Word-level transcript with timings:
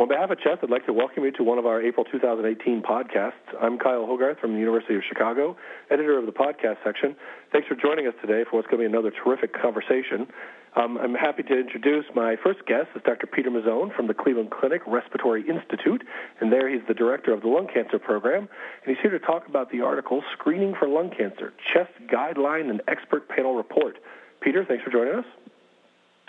On 0.00 0.08
behalf 0.08 0.30
of 0.30 0.38
CHEST, 0.40 0.60
I'd 0.62 0.70
like 0.70 0.86
to 0.86 0.94
welcome 0.94 1.24
you 1.24 1.30
to 1.32 1.44
one 1.44 1.58
of 1.58 1.66
our 1.66 1.82
April 1.82 2.06
2018 2.10 2.80
podcasts. 2.80 3.32
I'm 3.60 3.78
Kyle 3.78 4.06
Hogarth 4.06 4.38
from 4.40 4.54
the 4.54 4.58
University 4.58 4.94
of 4.94 5.02
Chicago, 5.06 5.58
editor 5.90 6.18
of 6.18 6.24
the 6.24 6.32
podcast 6.32 6.78
section. 6.82 7.14
Thanks 7.52 7.68
for 7.68 7.74
joining 7.74 8.06
us 8.06 8.14
today 8.22 8.44
for 8.48 8.56
what's 8.56 8.68
going 8.68 8.82
to 8.82 8.88
be 8.88 8.90
another 8.90 9.10
terrific 9.10 9.52
conversation. 9.52 10.26
Um, 10.74 10.96
I'm 10.96 11.12
happy 11.12 11.42
to 11.42 11.52
introduce 11.52 12.06
my 12.14 12.36
first 12.42 12.64
guest, 12.64 12.88
is 12.96 13.02
Dr. 13.04 13.26
Peter 13.26 13.50
Mazzone 13.50 13.94
from 13.94 14.06
the 14.06 14.14
Cleveland 14.14 14.50
Clinic 14.50 14.80
Respiratory 14.86 15.46
Institute, 15.46 16.02
and 16.40 16.50
there 16.50 16.66
he's 16.66 16.80
the 16.88 16.94
director 16.94 17.34
of 17.34 17.42
the 17.42 17.48
lung 17.48 17.68
cancer 17.68 17.98
program, 17.98 18.48
and 18.48 18.96
he's 18.96 19.02
here 19.02 19.10
to 19.10 19.18
talk 19.18 19.48
about 19.48 19.70
the 19.70 19.82
article 19.82 20.24
Screening 20.32 20.74
for 20.74 20.88
Lung 20.88 21.10
Cancer, 21.10 21.52
CHEST 21.74 21.92
Guideline 22.10 22.70
and 22.70 22.80
Expert 22.88 23.28
Panel 23.28 23.54
Report. 23.54 23.98
Peter, 24.40 24.64
thanks 24.64 24.82
for 24.82 24.90
joining 24.90 25.16
us. 25.16 25.26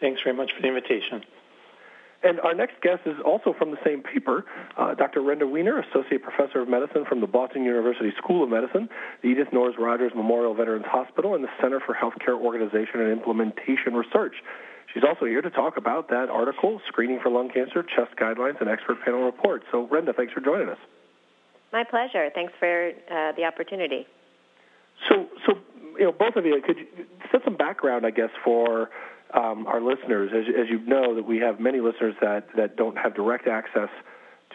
Thanks 0.01 0.19
very 0.25 0.35
much 0.35 0.51
for 0.51 0.61
the 0.61 0.67
invitation. 0.67 1.23
And 2.23 2.39
our 2.41 2.53
next 2.53 2.79
guest 2.81 3.01
is 3.05 3.15
also 3.25 3.53
from 3.57 3.71
the 3.71 3.77
same 3.83 4.03
paper, 4.03 4.45
uh, 4.77 4.93
Dr. 4.93 5.21
Renda 5.21 5.49
Wiener, 5.49 5.79
Associate 5.79 6.21
Professor 6.21 6.61
of 6.61 6.69
Medicine 6.69 7.03
from 7.09 7.19
the 7.19 7.27
Boston 7.27 7.63
University 7.63 8.11
School 8.17 8.43
of 8.43 8.49
Medicine, 8.49 8.89
the 9.23 9.29
Edith 9.29 9.47
Nourse 9.51 9.75
Rogers 9.79 10.11
Memorial 10.15 10.53
Veterans 10.53 10.85
Hospital, 10.87 11.33
and 11.33 11.43
the 11.43 11.49
Center 11.59 11.79
for 11.79 11.95
Healthcare 11.95 12.39
Organization 12.39 13.01
and 13.01 13.11
Implementation 13.11 13.95
Research. 13.95 14.35
She's 14.93 15.03
also 15.03 15.25
here 15.25 15.41
to 15.41 15.49
talk 15.49 15.77
about 15.77 16.09
that 16.09 16.29
article, 16.29 16.79
Screening 16.87 17.19
for 17.23 17.29
Lung 17.29 17.49
Cancer, 17.49 17.81
CHEST 17.83 18.15
Guidelines, 18.19 18.59
and 18.59 18.69
Expert 18.69 18.97
Panel 19.03 19.23
Report. 19.23 19.63
So, 19.71 19.87
Renda, 19.87 20.15
thanks 20.15 20.33
for 20.33 20.41
joining 20.41 20.69
us. 20.69 20.77
My 21.71 21.83
pleasure. 21.83 22.29
Thanks 22.35 22.53
for 22.59 22.89
uh, 22.89 23.31
the 23.35 23.45
opportunity. 23.45 24.05
So, 25.09 25.27
so 25.47 25.53
you 25.97 26.05
know, 26.05 26.11
both 26.11 26.35
of 26.35 26.45
you, 26.45 26.61
could 26.65 26.77
you 26.77 26.85
set 27.31 27.41
some 27.45 27.55
background, 27.55 28.05
I 28.05 28.11
guess, 28.11 28.29
for 28.43 28.89
um, 29.33 29.67
our 29.67 29.81
listeners. 29.81 30.31
As, 30.35 30.45
as, 30.59 30.69
you 30.69 30.79
know, 30.79 31.15
that 31.15 31.25
we 31.25 31.37
have 31.37 31.59
many 31.59 31.79
listeners 31.79 32.15
that, 32.21 32.47
that 32.55 32.75
don't 32.75 32.97
have 32.97 33.15
direct 33.15 33.47
access 33.47 33.89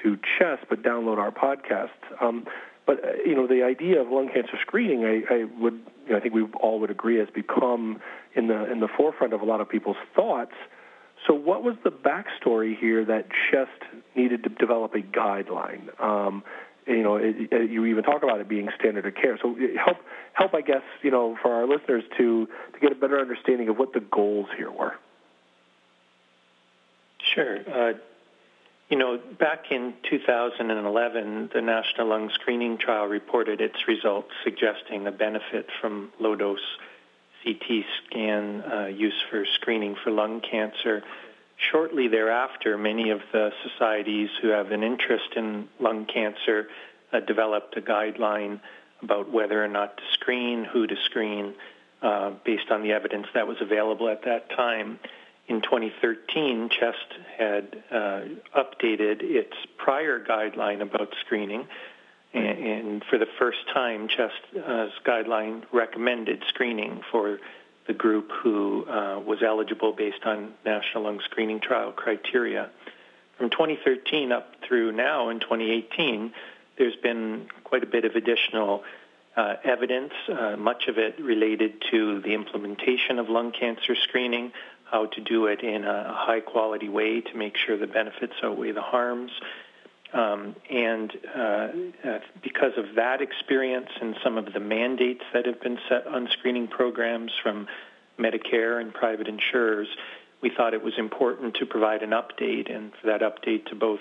to 0.03 0.17
CHEST 0.17 0.65
but 0.69 0.83
download 0.83 1.19
our 1.19 1.31
podcasts. 1.31 1.89
Um, 2.21 2.47
but 2.87 3.05
uh, 3.05 3.09
you 3.25 3.35
know, 3.35 3.47
the 3.47 3.63
idea 3.63 4.01
of 4.01 4.09
lung 4.09 4.29
cancer 4.33 4.57
screening, 4.61 5.05
I, 5.05 5.35
I 5.35 5.45
would, 5.59 5.81
you 6.07 6.13
know, 6.13 6.17
I 6.17 6.21
think 6.21 6.35
we 6.35 6.45
all 6.61 6.81
would 6.81 6.91
agree, 6.91 7.19
has 7.19 7.29
become 7.35 8.01
in 8.35 8.47
the 8.49 8.71
in 8.71 8.81
the 8.81 8.89
forefront 8.97 9.33
of 9.33 9.41
a 9.41 9.45
lot 9.45 9.61
of 9.61 9.69
people's 9.69 9.97
thoughts. 10.15 10.53
So, 11.27 11.35
what 11.35 11.65
was 11.65 11.75
the 11.83 11.91
backstory 11.91 12.79
here 12.79 13.05
that 13.05 13.27
CHEST 13.51 14.05
needed 14.15 14.45
to 14.45 14.49
develop 14.51 14.95
a 14.95 15.01
guideline? 15.01 16.01
Um, 16.01 16.45
you 16.87 17.03
know, 17.03 17.17
it, 17.17 17.53
it, 17.53 17.71
you 17.71 17.85
even 17.87 18.05
talk 18.05 18.23
about 18.23 18.41
it 18.41 18.49
being 18.49 18.69
standard 18.79 19.07
of 19.07 19.15
care. 19.15 19.39
So 19.43 19.57
help, 19.85 19.99
help, 20.33 20.55
I 20.55 20.61
guess, 20.61 20.83
you 21.03 21.11
know, 21.11 21.37
for 21.43 21.53
our 21.53 21.67
listeners 21.67 22.05
to 22.19 22.47
to 22.47 22.81
get 22.81 22.93
a 22.93 22.95
better 22.95 23.21
understanding 23.21 23.69
of 23.69 23.77
what 23.77 23.93
the 23.93 24.01
goals 24.01 24.47
here 24.57 24.71
were. 24.71 24.95
Sure. 27.35 27.59
Uh, 27.59 27.93
you 28.89 28.97
know, 28.97 29.19
back 29.39 29.73
in 29.73 29.95
2011, 30.09 31.51
the 31.53 31.61
National 31.61 32.09
Lung 32.09 32.31
Screening 32.35 32.79
Trial 32.79 33.07
reported 33.07 33.61
its 33.61 33.89
results 33.89 34.31
suggesting 34.45 35.09
a 35.09 35.13
benefit 35.13 35.67
from 35.81 36.13
low 36.21 36.37
dose 36.37 36.61
CT 37.43 37.85
scan 38.05 38.63
uh, 38.63 38.87
use 38.87 39.21
for 39.29 39.45
screening 39.55 39.97
for 40.03 40.11
lung 40.11 40.41
cancer. 40.41 41.03
Shortly 41.57 42.09
thereafter, 42.09 42.77
many 42.77 43.11
of 43.11 43.21
the 43.33 43.51
societies 43.63 44.29
who 44.43 44.49
have 44.49 44.73
an 44.73 44.83
interest 44.83 45.35
in 45.37 45.69
lung 45.81 46.05
cancer 46.05 46.69
uh, 47.13 47.21
developed 47.21 47.77
a 47.77 47.81
guideline 47.81 48.61
about 49.03 49.31
whether 49.31 49.63
or 49.63 49.69
not 49.69 49.97
to 49.97 50.03
screen, 50.13 50.65
who 50.65 50.87
to 50.87 50.97
screen, 51.05 51.55
uh, 52.03 52.33
based 52.45 52.71
on 52.71 52.83
the 52.83 52.93
evidence 52.93 53.27
that 53.35 53.47
was 53.47 53.57
available 53.61 54.09
at 54.09 54.25
that 54.25 54.51
time. 54.51 54.99
In 55.49 55.63
2013, 55.63 56.69
CHEST 56.69 57.15
had 57.39 57.83
uh, 57.91 58.21
updated 58.55 59.23
its 59.23 59.55
prior 59.79 60.23
guideline 60.23 60.83
about 60.83 61.15
screening, 61.21 61.67
and, 62.35 62.59
and 62.59 63.05
for 63.09 63.17
the 63.17 63.29
first 63.39 63.67
time, 63.73 64.09
CHEST's 64.09 64.99
guideline 65.07 65.63
recommended 65.73 66.43
screening 66.49 67.01
for 67.11 67.39
the 67.87 67.95
group 67.95 68.31
who 68.43 68.85
uh, 68.87 69.21
was 69.21 69.43
eligible 69.43 69.93
based 69.93 70.25
on 70.25 70.53
National 70.65 71.05
Lung 71.05 71.21
Screening 71.25 71.61
Trial 71.61 71.93
criteria. 71.93 72.71
From 73.39 73.51
2013 73.51 74.33
up 74.33 74.55
through 74.67 74.93
now 74.93 75.29
in 75.29 75.41
2018, 75.41 76.33
there's 76.79 76.97
been 76.97 77.49
quite 77.65 77.83
a 77.83 77.87
bit 77.87 78.05
of 78.05 78.15
additional 78.17 78.83
uh, 79.37 79.55
evidence, 79.65 80.13
uh, 80.29 80.57
much 80.57 80.89
of 80.89 80.97
it 80.99 81.21
related 81.21 81.83
to 81.91 82.21
the 82.23 82.33
implementation 82.33 83.19
of 83.19 83.29
lung 83.29 83.53
cancer 83.53 83.95
screening, 83.95 84.53
how 84.91 85.07
to 85.07 85.21
do 85.21 85.47
it 85.47 85.61
in 85.61 85.85
a 85.85 86.15
high 86.15 86.41
quality 86.41 86.89
way 86.89 87.21
to 87.21 87.37
make 87.37 87.57
sure 87.57 87.77
the 87.77 87.87
benefits 87.87 88.33
outweigh 88.43 88.73
the 88.73 88.83
harms. 88.83 89.31
Um, 90.17 90.57
and 90.71 91.13
uh, 91.37 91.69
uh, 92.09 92.19
because 92.43 92.73
of 92.79 92.95
that 92.97 93.21
experience 93.21 93.91
and 94.01 94.17
some 94.25 94.39
of 94.39 94.53
the 94.53 94.61
mandates 94.61 95.25
that 95.35 95.45
have 95.45 95.61
been 95.61 95.79
set 95.91 96.07
on 96.07 96.29
screening 96.33 96.69
programs 96.69 97.33
from 97.43 97.67
Medicare 98.19 98.81
and 98.81 98.95
private 98.95 99.29
insurers, 99.29 99.89
we 100.41 100.51
thought 100.57 100.73
it 100.73 100.83
was 100.83 100.95
important 100.97 101.57
to 101.57 101.67
provide 101.67 102.03
an 102.03 102.11
update, 102.11 102.75
and 102.75 102.93
for 103.01 103.09
that 103.09 103.21
update 103.21 103.67
to 103.67 103.75
both 103.75 104.01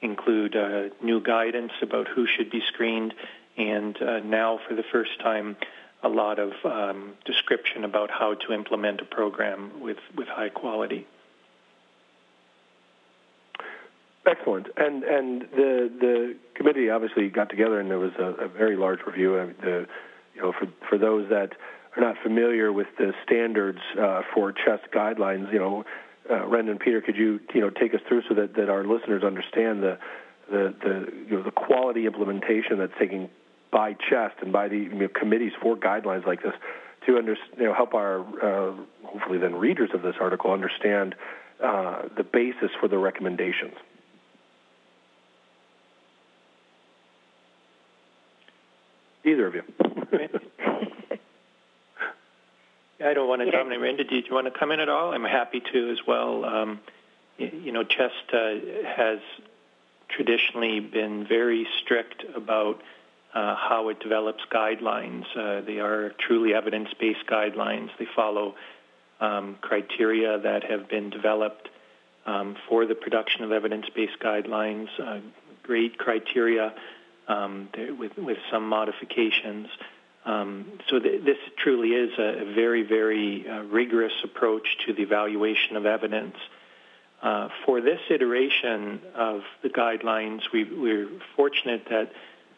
include 0.00 0.56
uh, 0.56 0.88
new 1.00 1.20
guidance 1.20 1.72
about 1.82 2.08
who 2.08 2.26
should 2.26 2.50
be 2.50 2.60
screened, 2.66 3.14
and 3.56 4.00
uh, 4.02 4.18
now 4.20 4.58
for 4.66 4.74
the 4.74 4.84
first 4.90 5.20
time, 5.20 5.56
a 6.02 6.08
lot 6.08 6.38
of 6.40 6.52
um, 6.64 7.14
description 7.24 7.84
about 7.84 8.10
how 8.10 8.34
to 8.34 8.52
implement 8.52 9.00
a 9.00 9.04
program 9.04 9.80
with, 9.80 9.98
with 10.16 10.26
high 10.26 10.48
quality. 10.48 11.06
Excellent. 14.26 14.68
And 14.76 15.04
and 15.04 15.42
the 15.42 15.90
the 16.00 16.36
committee 16.54 16.88
obviously 16.88 17.28
got 17.28 17.50
together 17.50 17.78
and 17.78 17.90
there 17.90 17.98
was 17.98 18.12
a, 18.18 18.44
a 18.44 18.48
very 18.48 18.76
large 18.76 19.00
review. 19.06 19.38
I 19.38 19.46
mean, 19.46 19.54
the, 19.60 19.86
you 20.34 20.40
know, 20.42 20.52
for 20.52 20.66
for 20.88 20.96
those 20.96 21.28
that 21.28 21.52
are 21.96 22.00
not 22.00 22.16
familiar 22.22 22.72
with 22.72 22.88
the 22.98 23.12
standards 23.24 23.80
uh, 24.00 24.22
for 24.32 24.52
CHEST 24.52 24.84
guidelines, 24.92 25.52
you 25.52 25.58
know, 25.58 25.84
uh, 26.30 26.46
Ren 26.46 26.68
and 26.68 26.80
Peter, 26.80 27.02
could 27.02 27.16
you 27.16 27.38
you 27.52 27.60
know 27.60 27.70
take 27.70 27.92
us 27.92 28.00
through 28.08 28.22
so 28.28 28.34
that, 28.34 28.54
that 28.54 28.70
our 28.70 28.84
listeners 28.84 29.22
understand 29.22 29.82
the 29.82 29.98
the 30.50 30.74
the 30.82 31.12
you 31.28 31.36
know 31.36 31.42
the 31.42 31.50
quality 31.50 32.06
implementation 32.06 32.78
that's 32.78 32.94
taking 32.98 33.28
by 33.70 33.92
CHEST 33.92 34.36
and 34.40 34.52
by 34.52 34.68
the 34.68 34.78
you 34.78 34.94
know, 34.94 35.08
committees 35.08 35.52
for 35.60 35.76
guidelines 35.76 36.24
like 36.24 36.42
this 36.42 36.54
to 37.06 37.18
under, 37.18 37.36
you 37.58 37.64
know 37.64 37.74
help 37.74 37.92
our 37.92 38.20
uh, 38.20 38.72
hopefully 39.02 39.36
then 39.36 39.54
readers 39.54 39.90
of 39.92 40.00
this 40.00 40.14
article 40.18 40.50
understand 40.52 41.14
uh, 41.62 42.08
the 42.16 42.24
basis 42.24 42.70
for 42.80 42.88
the 42.88 42.96
recommendations. 42.96 43.74
Either 49.24 49.46
of 49.46 49.54
you. 49.54 49.62
I 53.04 53.12
don't 53.12 53.28
want 53.28 53.42
to 53.42 53.50
dominate. 53.50 53.80
Renda, 53.80 54.08
did 54.08 54.26
you 54.26 54.34
want 54.34 54.46
to 54.52 54.58
come 54.58 54.70
in 54.70 54.80
at 54.80 54.88
all? 54.88 55.12
I'm 55.12 55.24
happy 55.24 55.60
to 55.72 55.90
as 55.90 55.98
well. 56.06 56.44
Um, 56.44 56.80
you 57.38 57.72
know, 57.72 57.84
CHEST 57.84 58.32
uh, 58.32 58.54
has 58.86 59.18
traditionally 60.08 60.80
been 60.80 61.26
very 61.26 61.66
strict 61.82 62.24
about 62.34 62.80
uh, 63.34 63.56
how 63.56 63.88
it 63.88 63.98
develops 64.00 64.44
guidelines. 64.50 65.24
Uh, 65.36 65.60
they 65.62 65.80
are 65.80 66.12
truly 66.18 66.54
evidence-based 66.54 67.26
guidelines. 67.26 67.90
They 67.98 68.06
follow 68.14 68.54
um, 69.20 69.56
criteria 69.60 70.38
that 70.38 70.64
have 70.64 70.88
been 70.88 71.10
developed 71.10 71.68
um, 72.26 72.56
for 72.68 72.86
the 72.86 72.94
production 72.94 73.42
of 73.42 73.52
evidence-based 73.52 74.18
guidelines, 74.20 74.88
uh, 75.00 75.18
GRADE 75.62 75.98
criteria 75.98 76.74
um, 77.28 77.68
with, 77.98 78.16
with 78.16 78.38
some 78.50 78.68
modifications. 78.68 79.68
Um, 80.24 80.72
so 80.88 80.98
th- 80.98 81.24
this 81.24 81.38
truly 81.58 81.90
is 81.90 82.10
a, 82.18 82.52
very, 82.54 82.82
very 82.82 83.48
uh, 83.48 83.62
rigorous 83.62 84.12
approach 84.22 84.66
to 84.86 84.92
the 84.92 85.02
evaluation 85.02 85.76
of 85.76 85.86
evidence. 85.86 86.36
Uh, 87.22 87.48
for 87.64 87.80
this 87.80 88.00
iteration 88.10 89.00
of 89.14 89.42
the 89.62 89.68
guidelines, 89.68 90.40
we, 90.52 90.62
are 90.90 91.08
fortunate 91.36 91.86
that 91.90 92.12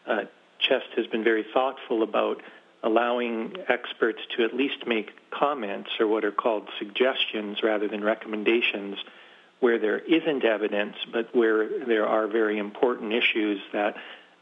uh, 0.05 0.23
CHEST 0.59 0.87
has 0.95 1.07
been 1.07 1.23
very 1.23 1.45
thoughtful 1.53 2.03
about 2.03 2.41
allowing 2.83 3.55
experts 3.67 4.19
to 4.35 4.43
at 4.43 4.53
least 4.53 4.85
make 4.85 5.11
comments 5.31 5.89
or 5.99 6.07
what 6.07 6.23
are 6.23 6.31
called 6.31 6.67
suggestions 6.79 7.63
rather 7.63 7.87
than 7.87 8.03
recommendations 8.03 8.97
where 9.59 9.79
there 9.79 9.99
isn't 9.99 10.43
evidence, 10.43 10.95
but 11.11 11.35
where 11.35 11.85
there 11.85 12.05
are 12.05 12.27
very 12.27 12.59
important 12.59 13.13
issues 13.13 13.59
that 13.73 13.95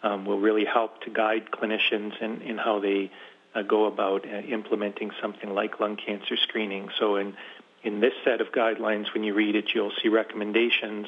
um, 0.05 0.25
will 0.25 0.39
really 0.39 0.65
help 0.65 1.01
to 1.01 1.09
guide 1.09 1.45
clinicians 1.51 2.21
in, 2.21 2.41
in 2.41 2.57
how 2.57 2.79
they 2.79 3.11
uh, 3.55 3.63
go 3.63 3.85
about 3.85 4.25
uh, 4.25 4.37
implementing 4.59 5.11
something 5.21 5.53
like 5.53 5.79
lung 5.79 5.97
cancer 5.97 6.37
screening. 6.37 6.89
So 6.99 7.15
in 7.15 7.35
in 7.83 7.99
this 7.99 8.13
set 8.23 8.41
of 8.41 8.47
guidelines, 8.51 9.13
when 9.13 9.23
you 9.23 9.35
read 9.35 9.55
it, 9.55 9.65
you'll 9.75 9.91
see 10.01 10.09
recommendations, 10.09 11.05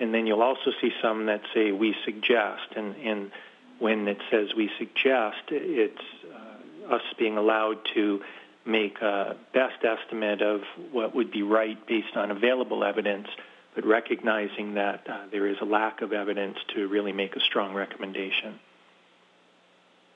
and 0.00 0.14
then 0.14 0.26
you'll 0.26 0.42
also 0.42 0.70
see 0.80 0.90
some 1.02 1.26
that 1.26 1.42
say 1.52 1.70
we 1.70 1.94
suggest. 2.04 2.68
And, 2.74 2.96
and 2.96 3.30
when 3.78 4.08
it 4.08 4.16
says 4.30 4.54
we 4.56 4.70
suggest, 4.78 5.42
it's 5.50 6.00
uh, 6.34 6.94
us 6.94 7.02
being 7.18 7.36
allowed 7.36 7.78
to 7.92 8.22
make 8.64 9.02
a 9.02 9.36
best 9.52 9.84
estimate 9.84 10.40
of 10.40 10.62
what 10.92 11.14
would 11.14 11.30
be 11.30 11.42
right 11.42 11.78
based 11.86 12.16
on 12.16 12.30
available 12.30 12.84
evidence 12.84 13.28
but 13.74 13.84
recognizing 13.84 14.74
that 14.74 15.08
uh, 15.08 15.26
there 15.30 15.46
is 15.46 15.56
a 15.60 15.64
lack 15.64 16.02
of 16.02 16.12
evidence 16.12 16.56
to 16.74 16.88
really 16.88 17.12
make 17.12 17.34
a 17.36 17.40
strong 17.40 17.74
recommendation. 17.74 18.58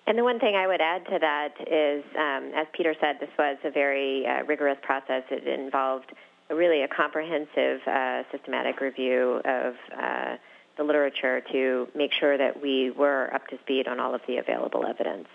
And 0.06 0.16
the 0.16 0.25
one 0.25 0.40
thing 0.40 0.55
I 0.55 0.66
would 0.66 0.81
add 0.81 1.05
to 1.06 1.19
that 1.20 1.55
is, 1.70 2.02
um, 2.16 2.52
as 2.56 2.66
Peter 2.72 2.94
said, 2.99 3.16
this 3.20 3.28
was 3.38 3.58
a 3.62 3.70
very 3.70 4.26
uh, 4.26 4.43
rigorous 4.44 4.78
process. 4.82 5.22
It 5.31 5.46
involved 5.46 6.12
a 6.49 6.55
really 6.55 6.82
a 6.82 6.88
comprehensive, 6.88 7.81
uh, 7.87 8.22
systematic 8.32 8.81
review 8.81 9.43
of 9.44 9.75
uh, 9.94 10.37
the 10.78 10.84
literature 10.84 11.43
to 11.52 11.88
make 11.94 12.12
sure 12.19 12.38
that 12.38 12.62
we 12.62 12.90
were 12.90 13.32
up 13.34 13.46
to 13.49 13.58
speed 13.58 13.87
on 13.87 14.00
all 14.00 14.14
of 14.14 14.22
the 14.26 14.38
available 14.38 14.87
evidence. 14.87 15.28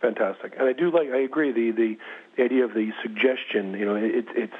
Fantastic, 0.00 0.54
and 0.58 0.68
I 0.68 0.72
do 0.72 0.90
like. 0.90 1.08
I 1.08 1.20
agree. 1.22 1.50
The 1.50 1.70
the, 1.70 1.96
the 2.36 2.44
idea 2.44 2.64
of 2.64 2.74
the 2.74 2.92
suggestion. 3.02 3.72
You 3.72 3.86
know, 3.86 3.94
it, 3.96 4.26
it's 4.36 4.52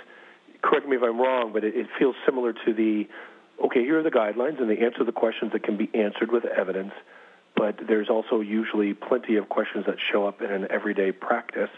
correct 0.64 0.88
me 0.88 0.96
if 0.96 1.02
I'm 1.02 1.20
wrong, 1.20 1.52
but 1.52 1.62
it, 1.64 1.76
it 1.76 1.86
feels 1.98 2.16
similar 2.24 2.52
to 2.52 2.72
the 2.72 3.06
okay. 3.64 3.80
Here 3.80 3.98
are 3.98 4.02
the 4.02 4.10
guidelines, 4.10 4.60
and 4.60 4.68
they 4.68 4.78
answer 4.78 5.04
the 5.04 5.12
questions 5.12 5.52
that 5.52 5.62
can 5.62 5.76
be 5.76 5.90
answered 5.94 6.32
with 6.32 6.44
evidence 6.44 6.92
but 7.56 7.76
there's 7.86 8.08
also 8.08 8.40
usually 8.40 8.94
plenty 8.94 9.36
of 9.36 9.48
questions 9.48 9.86
that 9.86 9.96
show 10.12 10.26
up 10.26 10.42
in 10.42 10.50
an 10.50 10.66
everyday 10.70 11.12
practice. 11.12 11.70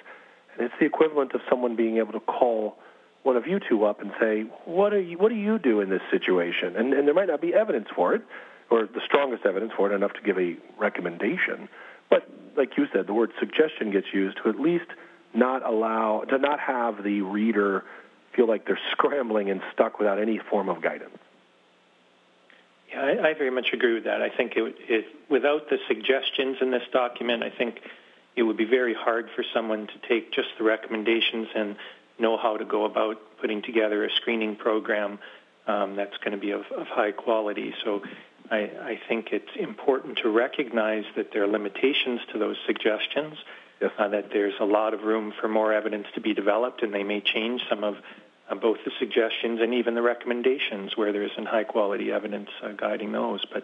And 0.55 0.65
it's 0.65 0.75
the 0.81 0.87
equivalent 0.87 1.33
of 1.35 1.43
someone 1.50 1.77
being 1.77 1.99
able 1.99 2.12
to 2.12 2.21
call 2.21 2.79
one 3.23 3.37
of 3.37 3.47
you 3.47 3.61
two 3.69 3.85
up 3.85 4.00
and 4.00 4.12
say, 4.21 4.43
"What 4.65 4.94
are 4.94 5.00
you? 5.00 5.19
What 5.19 5.31
do 5.31 5.35
you 5.35 5.59
do 5.59 5.81
in 5.81 5.91
this 5.91 6.00
situation?" 6.11 6.77
And, 6.77 6.94
and 6.94 7.06
there 7.06 7.15
might 7.15 7.29
not 7.29 7.41
be 7.41 7.53
evidence 7.53 7.89
for 7.94 8.15
it, 8.15 8.23
or 8.71 8.87
the 8.87 9.00
strongest 9.05 9.44
evidence 9.44 9.73
for 9.77 9.91
it, 9.91 9.94
enough 9.94 10.12
to 10.15 10.23
give 10.23 10.39
a 10.39 10.56
recommendation. 10.79 11.69
But 12.09 12.29
like 12.56 12.77
you 12.77 12.87
said, 12.93 13.06
the 13.06 13.15
word 13.15 13.32
suggestion 13.39 13.91
gets 13.91 14.06
used 14.15 14.39
to 14.43 14.49
at 14.49 14.59
least 14.61 14.87
not 15.35 15.67
allow 15.67 16.21
to 16.31 16.39
not 16.39 16.61
have 16.61 17.03
the 17.03 17.21
reader 17.23 17.85
feel 18.37 18.47
like 18.47 18.67
they're 18.67 18.79
scrambling 18.93 19.50
and 19.50 19.61
stuck 19.73 19.99
without 19.99 20.21
any 20.21 20.38
form 20.38 20.69
of 20.69 20.81
guidance. 20.83 21.19
Yeah, 22.91 23.03
I, 23.03 23.29
I 23.29 23.35
very 23.35 23.50
much 23.50 23.69
agree 23.73 23.94
with 23.94 24.05
that. 24.05 24.23
I 24.23 24.31
think 24.31 24.53
it, 24.56 24.77
it, 24.88 25.06
without 25.29 25.69
the 25.69 25.79
suggestions 25.88 26.59
in 26.61 26.71
this 26.71 26.85
document, 26.93 27.43
I 27.43 27.50
think 27.50 27.81
it 28.37 28.43
would 28.43 28.56
be 28.56 28.65
very 28.65 28.94
hard 28.94 29.29
for 29.35 29.44
someone 29.53 29.88
to 29.88 30.09
take 30.09 30.33
just 30.33 30.49
the 30.59 30.65
recommendations 30.65 31.49
and 31.55 31.77
know 32.19 32.37
how 32.37 32.56
to 32.56 32.65
go 32.65 32.85
about 32.85 33.17
putting 33.41 33.62
together 33.62 34.05
a 34.05 34.11
screening 34.15 34.56
program 34.56 35.19
um, 35.67 35.97
that's 35.97 36.17
going 36.19 36.32
to 36.32 36.39
be 36.39 36.53
of, 36.53 36.62
of 36.77 36.87
high 36.87 37.12
quality. 37.12 37.75
So 37.85 38.03
I, 38.50 38.59
I, 38.59 39.00
think 39.09 39.32
it's 39.32 39.50
important 39.56 40.19
to 40.19 40.29
recognize 40.29 41.05
that 41.17 41.32
there 41.32 41.43
are 41.43 41.49
limitations 41.49 42.21
to 42.32 42.39
those 42.39 42.56
suggestions, 42.67 43.37
yes. 43.81 43.91
uh, 43.99 44.09
that 44.09 44.31
there's 44.32 44.55
a 44.61 44.65
lot 44.65 44.94
of 44.94 45.03
room 45.03 45.32
for 45.41 45.49
more 45.49 45.73
evidence 45.73 46.06
to 46.15 46.21
be 46.21 46.35
developed, 46.35 46.82
and 46.82 46.94
they 46.94 47.03
may 47.03 47.21
change 47.21 47.62
some 47.69 47.82
of 47.82 47.97
uh, 48.50 48.54
both 48.54 48.78
the 48.84 48.93
suggestions 48.98 49.60
and 49.60 49.75
even 49.75 49.94
the 49.94 50.02
recommendations 50.02 50.96
where 50.96 51.12
there 51.12 51.22
isn't 51.22 51.46
high 51.46 51.64
quality 51.64 52.12
evidence 52.12 52.48
uh, 52.62 52.72
guiding 52.72 53.12
those. 53.12 53.44
But 53.52 53.62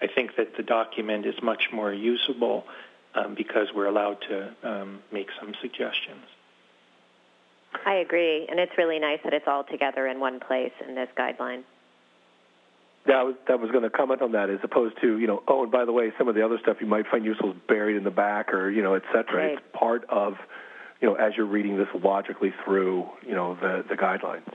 I 0.00 0.06
think 0.06 0.36
that 0.36 0.56
the 0.56 0.62
document 0.62 1.26
is 1.26 1.34
much 1.42 1.64
more 1.72 1.92
usable 1.92 2.64
um, 3.14 3.34
because 3.34 3.68
we're 3.74 3.86
allowed 3.86 4.18
to 4.28 4.54
um, 4.62 5.00
make 5.12 5.28
some 5.38 5.54
suggestions. 5.60 6.24
I 7.86 7.94
agree, 7.94 8.46
and 8.50 8.60
it's 8.60 8.72
really 8.76 8.98
nice 8.98 9.20
that 9.24 9.32
it's 9.32 9.46
all 9.48 9.64
together 9.64 10.06
in 10.06 10.20
one 10.20 10.40
place 10.40 10.72
in 10.86 10.94
this 10.94 11.08
guideline. 11.16 11.62
Yeah, 13.06 13.14
I 13.16 13.22
was, 13.24 13.34
that 13.48 13.58
was 13.58 13.70
going 13.70 13.82
to 13.82 13.90
comment 13.90 14.22
on 14.22 14.32
that, 14.32 14.48
as 14.50 14.60
opposed 14.62 15.00
to 15.00 15.18
you 15.18 15.26
know, 15.26 15.42
oh, 15.48 15.64
and 15.64 15.72
by 15.72 15.84
the 15.84 15.92
way, 15.92 16.12
some 16.18 16.28
of 16.28 16.34
the 16.34 16.44
other 16.44 16.58
stuff 16.62 16.76
you 16.80 16.86
might 16.86 17.06
find 17.08 17.24
useful 17.24 17.50
is 17.50 17.56
buried 17.68 17.96
in 17.96 18.04
the 18.04 18.10
back, 18.10 18.52
or 18.52 18.70
you 18.70 18.82
know, 18.82 18.94
et 18.94 19.02
cetera. 19.12 19.46
Right. 19.46 19.52
It's 19.58 19.62
part 19.72 20.04
of 20.08 20.34
you 21.02 21.08
know, 21.08 21.14
as 21.16 21.32
you're 21.36 21.46
reading 21.46 21.76
this 21.76 21.88
logically 22.02 22.54
through, 22.64 23.06
you 23.26 23.34
know, 23.34 23.56
the, 23.60 23.84
the 23.88 23.96
guidelines. 23.96 24.48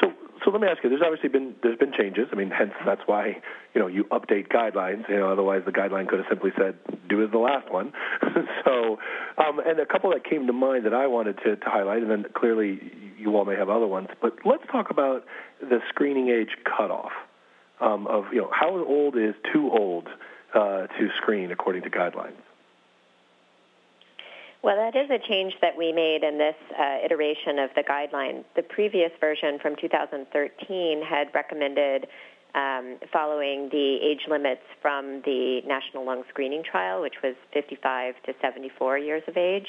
So, 0.00 0.10
so 0.42 0.50
let 0.50 0.62
me 0.62 0.66
ask 0.66 0.82
you. 0.82 0.88
There's 0.88 1.02
obviously 1.04 1.28
been 1.28 1.54
there's 1.62 1.78
been 1.78 1.92
changes. 1.92 2.28
I 2.32 2.36
mean, 2.36 2.50
hence 2.50 2.72
that's 2.84 3.02
why 3.06 3.40
you 3.74 3.80
know 3.80 3.86
you 3.86 4.04
update 4.04 4.48
guidelines. 4.48 5.08
You 5.08 5.16
know, 5.16 5.30
otherwise 5.30 5.62
the 5.66 5.72
guideline 5.72 6.08
could 6.08 6.18
have 6.18 6.28
simply 6.28 6.50
said 6.56 6.76
do 7.08 7.22
as 7.22 7.30
the 7.30 7.38
last 7.38 7.70
one. 7.70 7.92
so, 8.64 8.98
um, 9.38 9.58
and 9.58 9.78
a 9.78 9.86
couple 9.86 10.10
that 10.10 10.24
came 10.24 10.46
to 10.46 10.52
mind 10.52 10.86
that 10.86 10.94
I 10.94 11.06
wanted 11.06 11.38
to, 11.44 11.56
to 11.56 11.66
highlight, 11.66 12.02
and 12.02 12.10
then 12.10 12.26
clearly 12.34 12.80
you 13.18 13.36
all 13.36 13.44
may 13.44 13.56
have 13.56 13.68
other 13.68 13.86
ones. 13.86 14.08
But 14.20 14.38
let's 14.44 14.64
talk 14.70 14.90
about 14.90 15.24
the 15.60 15.80
screening 15.88 16.28
age 16.28 16.56
cutoff 16.64 17.12
um, 17.80 18.06
of 18.06 18.24
you 18.32 18.40
know 18.40 18.50
how 18.52 18.76
old 18.84 19.16
is 19.16 19.34
too 19.52 19.70
old 19.70 20.08
uh, 20.54 20.86
to 20.86 21.08
screen 21.16 21.50
according 21.50 21.82
to 21.82 21.90
guidelines. 21.90 22.36
Well, 24.66 24.74
that 24.74 24.98
is 24.98 25.08
a 25.10 25.20
change 25.28 25.54
that 25.62 25.76
we 25.78 25.92
made 25.92 26.24
in 26.24 26.38
this 26.38 26.56
uh, 26.76 26.98
iteration 27.04 27.60
of 27.60 27.70
the 27.76 27.84
guideline. 27.84 28.42
The 28.56 28.64
previous 28.64 29.12
version 29.20 29.60
from 29.62 29.76
2013 29.80 31.02
had 31.08 31.28
recommended 31.32 32.08
um, 32.56 32.98
following 33.12 33.68
the 33.70 33.98
age 34.02 34.22
limits 34.28 34.66
from 34.82 35.22
the 35.24 35.60
National 35.68 36.04
Lung 36.04 36.24
Screening 36.30 36.64
Trial, 36.68 37.00
which 37.00 37.14
was 37.22 37.36
55 37.54 38.14
to 38.24 38.32
74 38.42 38.98
years 38.98 39.22
of 39.28 39.36
age. 39.36 39.68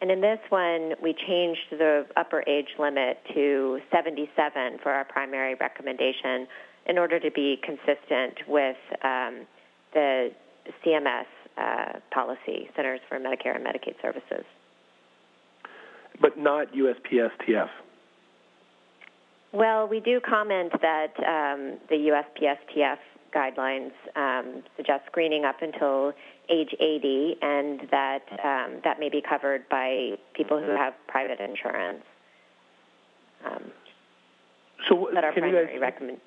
And 0.00 0.10
in 0.10 0.22
this 0.22 0.38
one, 0.48 0.94
we 1.02 1.12
changed 1.12 1.68
the 1.72 2.06
upper 2.16 2.42
age 2.46 2.68
limit 2.78 3.18
to 3.34 3.78
77 3.92 4.78
for 4.82 4.90
our 4.90 5.04
primary 5.04 5.54
recommendation 5.54 6.48
in 6.86 6.96
order 6.96 7.20
to 7.20 7.30
be 7.30 7.60
consistent 7.62 8.38
with 8.48 8.78
um, 9.04 9.44
the 9.92 10.30
CMS 10.82 11.26
uh, 11.60 11.98
policy, 12.12 12.70
Centers 12.74 13.00
for 13.08 13.18
Medicare 13.18 13.56
and 13.56 13.64
Medicaid 13.64 14.00
Services. 14.00 14.44
But 16.20 16.38
not 16.38 16.68
USPSTF. 16.72 17.68
Well, 19.52 19.88
we 19.88 20.00
do 20.00 20.20
comment 20.20 20.72
that 20.80 21.12
um, 21.18 21.78
the 21.88 22.10
USPSTF 22.12 22.98
guidelines 23.34 23.92
um, 24.16 24.62
suggest 24.76 25.04
screening 25.06 25.44
up 25.44 25.56
until 25.60 26.12
age 26.48 26.74
80, 26.78 27.36
and 27.42 27.80
that 27.90 28.22
um, 28.44 28.80
that 28.84 28.98
may 28.98 29.08
be 29.08 29.22
covered 29.26 29.68
by 29.68 30.12
people 30.34 30.60
who 30.60 30.70
have 30.76 30.94
private 31.08 31.40
insurance. 31.40 32.02
Um, 33.44 33.72
so, 34.88 35.08
that 35.14 35.24
our 35.24 35.32
primary 35.32 35.66
guys, 35.66 35.80
recommend. 35.80 36.18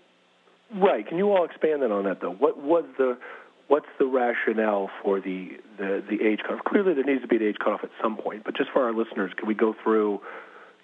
Right. 0.76 1.08
Can 1.08 1.18
you 1.18 1.30
all 1.30 1.46
expand 1.46 1.84
on 1.84 2.06
that, 2.06 2.22
though? 2.22 2.32
What 2.32 2.58
was 2.58 2.86
the 2.98 3.18
what's 3.68 3.88
the 4.00 4.06
rationale 4.06 4.90
for 5.02 5.20
the, 5.20 5.58
the, 5.78 6.04
the 6.10 6.26
age 6.26 6.40
cutoff? 6.42 6.64
Clearly, 6.66 6.94
there 6.94 7.04
needs 7.04 7.22
to 7.22 7.28
be 7.28 7.38
an 7.38 7.44
age 7.44 7.58
cutoff 7.60 7.84
at 7.84 7.92
some 8.02 8.18
point, 8.18 8.44
but 8.44 8.56
just 8.56 8.70
for 8.72 8.84
our 8.84 8.94
listeners, 8.94 9.32
can 9.36 9.48
we 9.48 9.54
go 9.54 9.76
through, 9.84 10.22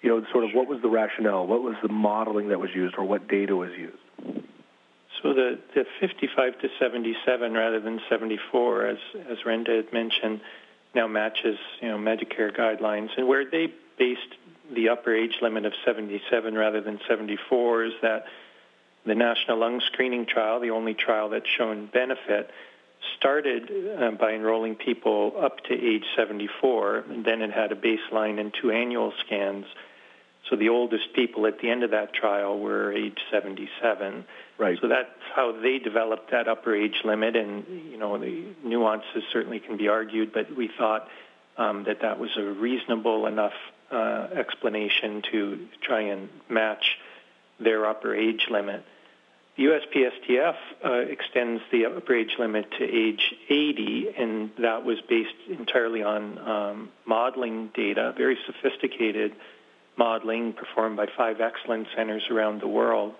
you 0.02 0.08
know, 0.08 0.24
sort 0.32 0.44
of 0.44 0.50
what 0.54 0.66
was 0.66 0.80
the 0.82 0.88
rationale, 0.88 1.46
what 1.46 1.62
was 1.62 1.76
the 1.82 1.92
modeling 1.92 2.48
that 2.48 2.58
was 2.58 2.70
used, 2.74 2.94
or 2.98 3.04
what 3.04 3.28
data 3.28 3.54
was 3.54 3.70
used? 3.76 3.96
So 5.22 5.34
the, 5.34 5.58
the 5.74 5.84
55 6.00 6.60
to 6.60 6.68
77 6.78 7.52
rather 7.52 7.80
than 7.80 8.00
74, 8.08 8.86
as 8.86 8.98
as 9.30 9.38
Renda 9.44 9.76
had 9.76 9.92
mentioned, 9.92 10.40
now 10.94 11.06
matches 11.06 11.58
you 11.80 11.88
know 11.88 11.98
Medicare 11.98 12.56
guidelines, 12.56 13.10
and 13.18 13.28
where 13.28 13.44
they 13.48 13.72
based 13.98 14.20
the 14.74 14.88
upper 14.88 15.14
age 15.14 15.36
limit 15.42 15.66
of 15.66 15.72
77 15.84 16.54
rather 16.54 16.80
than 16.80 17.00
74 17.08 17.84
is 17.84 17.92
that 18.02 18.24
the 19.04 19.14
National 19.14 19.58
Lung 19.58 19.80
Screening 19.80 20.26
Trial, 20.26 20.60
the 20.60 20.70
only 20.70 20.94
trial 20.94 21.30
that's 21.30 21.48
shown 21.48 21.86
benefit, 21.86 22.50
started 23.16 23.70
uh, 23.98 24.10
by 24.12 24.32
enrolling 24.32 24.76
people 24.76 25.34
up 25.40 25.60
to 25.64 25.74
age 25.74 26.04
74, 26.16 27.04
and 27.10 27.24
then 27.24 27.42
it 27.42 27.50
had 27.50 27.72
a 27.72 27.76
baseline 27.76 28.40
and 28.40 28.52
two 28.60 28.70
annual 28.70 29.12
scans. 29.24 29.66
So 30.48 30.56
the 30.56 30.70
oldest 30.70 31.12
people 31.14 31.46
at 31.46 31.60
the 31.60 31.70
end 31.70 31.84
of 31.84 31.90
that 31.92 32.12
trial 32.12 32.58
were 32.58 32.92
age 32.92 33.18
77. 33.30 34.24
Right. 34.58 34.78
So 34.80 34.88
that's 34.88 35.08
how 35.34 35.52
they 35.52 35.78
developed 35.78 36.32
that 36.32 36.48
upper 36.48 36.74
age 36.74 37.02
limit, 37.04 37.36
and 37.36 37.64
you 37.90 37.96
know 37.96 38.18
the 38.18 38.44
nuances 38.64 39.22
certainly 39.32 39.60
can 39.60 39.76
be 39.76 39.88
argued, 39.88 40.32
but 40.32 40.54
we 40.54 40.68
thought 40.76 41.08
um, 41.56 41.84
that 41.84 42.00
that 42.02 42.18
was 42.18 42.30
a 42.36 42.42
reasonable 42.42 43.26
enough 43.26 43.54
uh, 43.90 44.28
explanation 44.34 45.22
to 45.30 45.66
try 45.82 46.00
and 46.02 46.28
match 46.48 46.98
their 47.58 47.86
upper 47.86 48.14
age 48.14 48.46
limit. 48.50 48.84
USPSTF 49.58 50.54
uh, 50.84 50.92
extends 50.92 51.62
the 51.70 51.86
upper 51.86 52.14
age 52.14 52.36
limit 52.38 52.70
to 52.78 52.84
age 52.84 53.34
80, 53.48 54.08
and 54.16 54.50
that 54.58 54.84
was 54.84 54.98
based 55.08 55.34
entirely 55.48 56.02
on 56.02 56.38
um, 56.38 56.88
modeling 57.04 57.70
data, 57.74 58.14
very 58.16 58.38
sophisticated 58.46 59.32
modeling 59.98 60.54
performed 60.54 60.96
by 60.96 61.06
five 61.16 61.40
excellence 61.40 61.88
centers 61.94 62.22
around 62.30 62.62
the 62.62 62.68
world. 62.68 63.14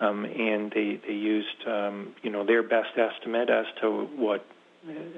Um, 0.00 0.24
and 0.24 0.70
they, 0.70 1.00
they 1.06 1.14
used, 1.14 1.66
um, 1.66 2.14
you 2.22 2.30
know, 2.30 2.44
their 2.44 2.62
best 2.62 2.96
estimate 2.96 3.50
as 3.50 3.66
to 3.80 4.04
what 4.16 4.44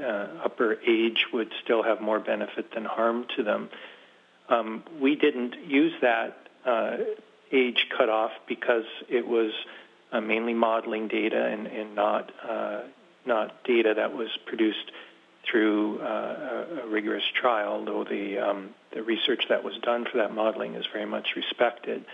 uh, 0.00 0.28
upper 0.44 0.78
age 0.86 1.26
would 1.32 1.52
still 1.62 1.82
have 1.82 2.00
more 2.00 2.18
benefit 2.20 2.72
than 2.72 2.84
harm 2.84 3.26
to 3.36 3.42
them. 3.42 3.68
Um, 4.48 4.84
we 5.00 5.16
didn't 5.16 5.56
use 5.66 5.92
that 6.00 6.36
uh, 6.64 6.96
age 7.52 7.86
cutoff 7.96 8.30
because 8.48 8.84
it 9.08 9.26
was 9.26 9.52
uh, 10.12 10.20
mainly 10.20 10.54
modeling 10.54 11.08
data 11.08 11.44
and, 11.46 11.66
and 11.66 11.94
not 11.94 12.30
uh, 12.48 12.80
not 13.26 13.64
data 13.64 13.94
that 13.96 14.14
was 14.14 14.28
produced 14.46 14.90
through 15.50 16.00
uh, 16.00 16.66
a, 16.84 16.88
rigorous 16.88 17.24
trial, 17.40 17.84
though 17.84 18.04
the 18.04 18.38
um, 18.38 18.70
the 18.92 19.02
research 19.02 19.44
that 19.48 19.64
was 19.64 19.76
done 19.82 20.06
for 20.10 20.18
that 20.18 20.34
modeling 20.34 20.74
is 20.74 20.84
very 20.92 21.06
much 21.06 21.28
respected. 21.36 22.04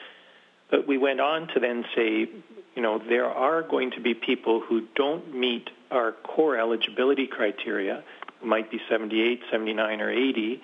But 0.71 0.87
we 0.87 0.99
went 0.99 1.21
on 1.21 1.49
to 1.49 1.61
then 1.61 1.85
say, 1.95 2.29
you 2.75 2.83
know, 2.83 2.99
there 2.99 3.27
are 3.27 3.63
going 3.63 3.93
to 3.93 4.01
be 4.01 4.15
people 4.15 4.61
who 4.61 4.87
don't 4.95 5.35
meet 5.35 5.71
our 5.91 6.13
core 6.13 6.59
eligibility 6.59 7.29
criteria, 7.29 8.03
who 8.41 8.49
might 8.49 8.71
be 8.71 8.81
78, 8.91 9.43
79, 9.51 10.01
or 10.01 10.11
80, 10.11 10.61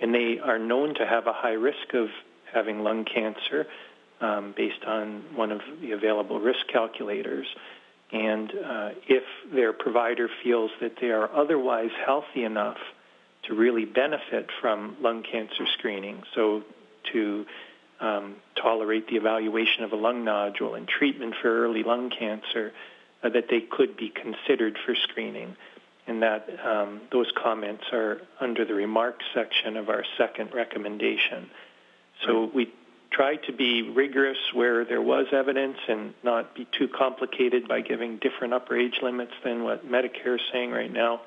and 0.00 0.14
they 0.14 0.38
are 0.38 0.58
known 0.58 0.94
to 0.94 1.06
have 1.06 1.26
a 1.26 1.34
high 1.34 1.52
risk 1.52 1.92
of 1.92 2.08
having 2.52 2.82
lung 2.82 3.04
cancer 3.04 3.66
um, 4.20 4.54
based 4.56 4.84
on 4.86 5.24
one 5.34 5.52
of 5.52 5.60
the 5.80 5.92
available 5.92 6.40
risk 6.40 6.66
calculators. 6.72 7.46
And 8.12 8.50
uh, 8.50 8.90
if 9.08 9.24
their 9.52 9.72
provider 9.72 10.28
feels 10.42 10.70
that 10.80 10.92
they 11.00 11.10
are 11.10 11.30
otherwise 11.32 11.90
healthy 12.06 12.44
enough 12.44 12.78
to 13.48 13.54
really 13.54 13.84
benefit 13.84 14.48
from 14.60 14.96
lung 15.00 15.22
cancer 15.22 15.66
screening, 15.78 16.22
so 16.34 16.62
to 17.12 17.44
um, 18.00 18.36
tolerate 18.60 19.08
the 19.08 19.16
evaluation 19.16 19.84
of 19.84 19.92
a 19.92 19.96
lung 19.96 20.24
nodule 20.24 20.74
and 20.74 20.86
treatment 20.86 21.34
for 21.40 21.64
early 21.64 21.82
lung 21.82 22.10
cancer, 22.10 22.72
uh, 23.22 23.28
that 23.30 23.48
they 23.48 23.60
could 23.60 23.96
be 23.96 24.10
considered 24.10 24.76
for 24.84 24.94
screening. 24.94 25.56
And 26.06 26.22
that 26.22 26.46
um, 26.64 27.00
those 27.10 27.32
comments 27.42 27.84
are 27.90 28.20
under 28.38 28.66
the 28.66 28.74
remarks 28.74 29.24
section 29.34 29.78
of 29.78 29.88
our 29.88 30.04
second 30.18 30.52
recommendation. 30.52 31.48
So 32.26 32.50
we 32.54 32.70
tried 33.14 33.42
to 33.46 33.52
be 33.52 33.82
rigorous 33.82 34.38
where 34.52 34.84
there 34.84 35.00
was 35.02 35.26
evidence 35.32 35.76
and 35.88 36.14
not 36.22 36.54
be 36.54 36.66
too 36.76 36.88
complicated 36.88 37.68
by 37.68 37.80
giving 37.80 38.18
different 38.18 38.52
upper 38.52 38.76
age 38.76 38.98
limits 39.02 39.32
than 39.44 39.62
what 39.62 39.86
Medicare 39.86 40.34
is 40.34 40.40
saying 40.52 40.70
right 40.70 40.92
now. 40.92 41.20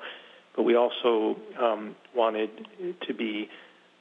But 0.54 0.64
we 0.64 0.76
also 0.76 1.36
um, 1.58 1.96
wanted 2.14 2.50
to 3.06 3.14
be 3.14 3.48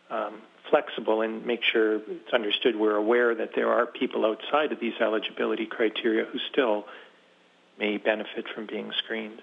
um, 0.09 0.41
flexible 0.69 1.21
and 1.21 1.45
make 1.45 1.61
sure 1.63 1.95
it's 1.95 2.33
understood 2.33 2.75
we're 2.75 2.95
aware 2.95 3.33
that 3.35 3.51
there 3.55 3.71
are 3.71 3.85
people 3.85 4.25
outside 4.25 4.71
of 4.71 4.79
these 4.79 4.93
eligibility 4.99 5.65
criteria 5.65 6.25
who 6.25 6.39
still 6.51 6.85
may 7.79 7.97
benefit 7.97 8.45
from 8.53 8.65
being 8.65 8.91
screened. 9.03 9.41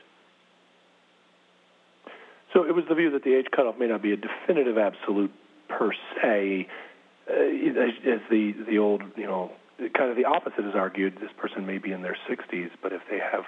So 2.53 2.65
it 2.65 2.75
was 2.75 2.85
the 2.89 2.95
view 2.95 3.11
that 3.13 3.25
the 3.25 3.35
age 3.35 3.47
cutoff 3.55 3.79
may 3.79 3.87
not 3.87 4.03
be 4.03 4.13
a 4.13 4.17
definitive 4.17 4.79
absolute 4.79 5.33
per 5.69 5.93
se, 6.21 6.69
uh, 7.29 7.33
as 7.35 8.21
the 8.31 8.55
the 8.69 8.79
old 8.79 9.03
you 9.17 9.27
know 9.27 9.53
kind 9.95 10.11
of 10.11 10.17
the 10.17 10.25
opposite 10.25 10.65
is 10.65 10.75
argued. 10.75 11.19
This 11.21 11.33
person 11.37 11.67
may 11.67 11.79
be 11.79 11.93
in 11.93 12.03
their 12.03 12.17
60s, 12.29 12.71
but 12.83 12.93
if 12.93 13.03
they 13.11 13.19
have 13.19 13.45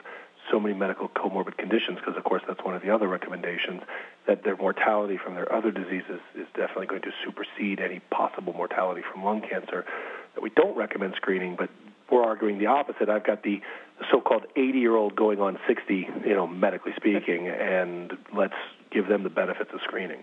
so 0.50 0.61
many 0.61 0.75
medical 0.75 1.09
comorbid 1.09 1.56
conditions, 1.56 1.99
because 1.99 2.16
of 2.16 2.25
course 2.25 2.42
that's 2.47 2.62
one 2.64 2.75
of 2.75 2.83
the 2.83 2.90
other 2.90 3.09
recommendations, 3.09 3.83
that 4.26 4.45
their 4.45 4.56
mortality 4.56 5.16
from 5.16 5.35
their 5.35 5.52
other 5.52 5.71
diseases 5.71 6.21
is 6.35 6.47
definitely 6.54 6.87
going 6.87 7.02
to 7.02 7.12
supersede 7.25 7.80
any 7.80 8.00
possible 8.11 8.52
mortality 8.52 9.02
from 9.12 9.25
lung 9.25 9.40
cancer. 9.40 9.85
That 10.35 10.42
we 10.42 10.50
don't 10.50 10.76
recommend 10.76 11.14
screening, 11.16 11.56
but 11.56 11.71
we're 12.11 12.25
arguing 12.25 12.59
the 12.59 12.66
opposite. 12.66 13.09
I've 13.09 13.25
got 13.25 13.42
the, 13.42 13.61
so-called 14.11 14.45
80-year-old 14.56 15.16
going 15.16 15.40
on 15.40 15.59
60, 15.66 16.09
you 16.25 16.35
know, 16.35 16.47
medically 16.47 16.92
speaking, 16.97 17.49
and 17.49 18.12
let's 18.37 18.54
give 18.90 19.09
them 19.09 19.23
the 19.23 19.30
benefits 19.30 19.71
of 19.73 19.80
screening. 19.83 20.23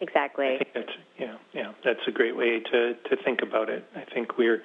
Exactly. 0.00 0.54
I 0.54 0.58
think 0.58 0.72
that's 0.74 0.92
yeah, 1.18 1.36
yeah. 1.52 1.72
That's 1.84 2.00
a 2.06 2.10
great 2.10 2.36
way 2.36 2.60
to 2.60 2.94
to 2.94 3.16
think 3.24 3.42
about 3.42 3.68
it. 3.68 3.84
I 3.94 4.04
think 4.12 4.38
we're 4.38 4.62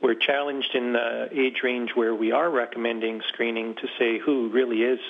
we're 0.00 0.14
challenged 0.14 0.74
in 0.74 0.92
the 0.92 1.28
age 1.32 1.62
range 1.62 1.90
where 1.94 2.14
we 2.14 2.32
are 2.32 2.50
recommending 2.50 3.22
screening 3.28 3.74
to 3.76 3.88
say 3.98 4.18
who 4.18 4.50
really 4.50 4.82
is 4.82 5.00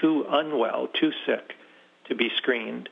too 0.00 0.24
unwell, 0.28 0.88
too 0.88 1.12
sick 1.26 1.54
to 2.08 2.14
be 2.14 2.30
screened. 2.36 2.88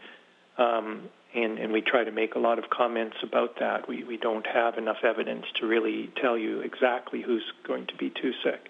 Um, 0.59 1.09
and, 1.35 1.59
and 1.59 1.73
we 1.73 1.81
try 1.81 2.05
to 2.05 2.11
make 2.11 2.35
a 2.35 2.39
lot 2.39 2.59
of 2.59 2.71
comments 2.71 3.17
about 3.23 3.61
that. 3.61 3.89
We, 3.89 4.03
we 4.05 4.17
don't 4.17 4.47
have 4.47 4.79
enough 4.79 5.05
evidence 5.05 5.47
to 5.61 5.67
really 5.67 6.11
tell 6.21 6.37
you 6.37 6.61
exactly 6.61 7.23
who's 7.23 7.45
going 7.67 7.87
to 7.87 7.97
be 7.97 8.11
too 8.11 8.33
sick. 8.43 8.69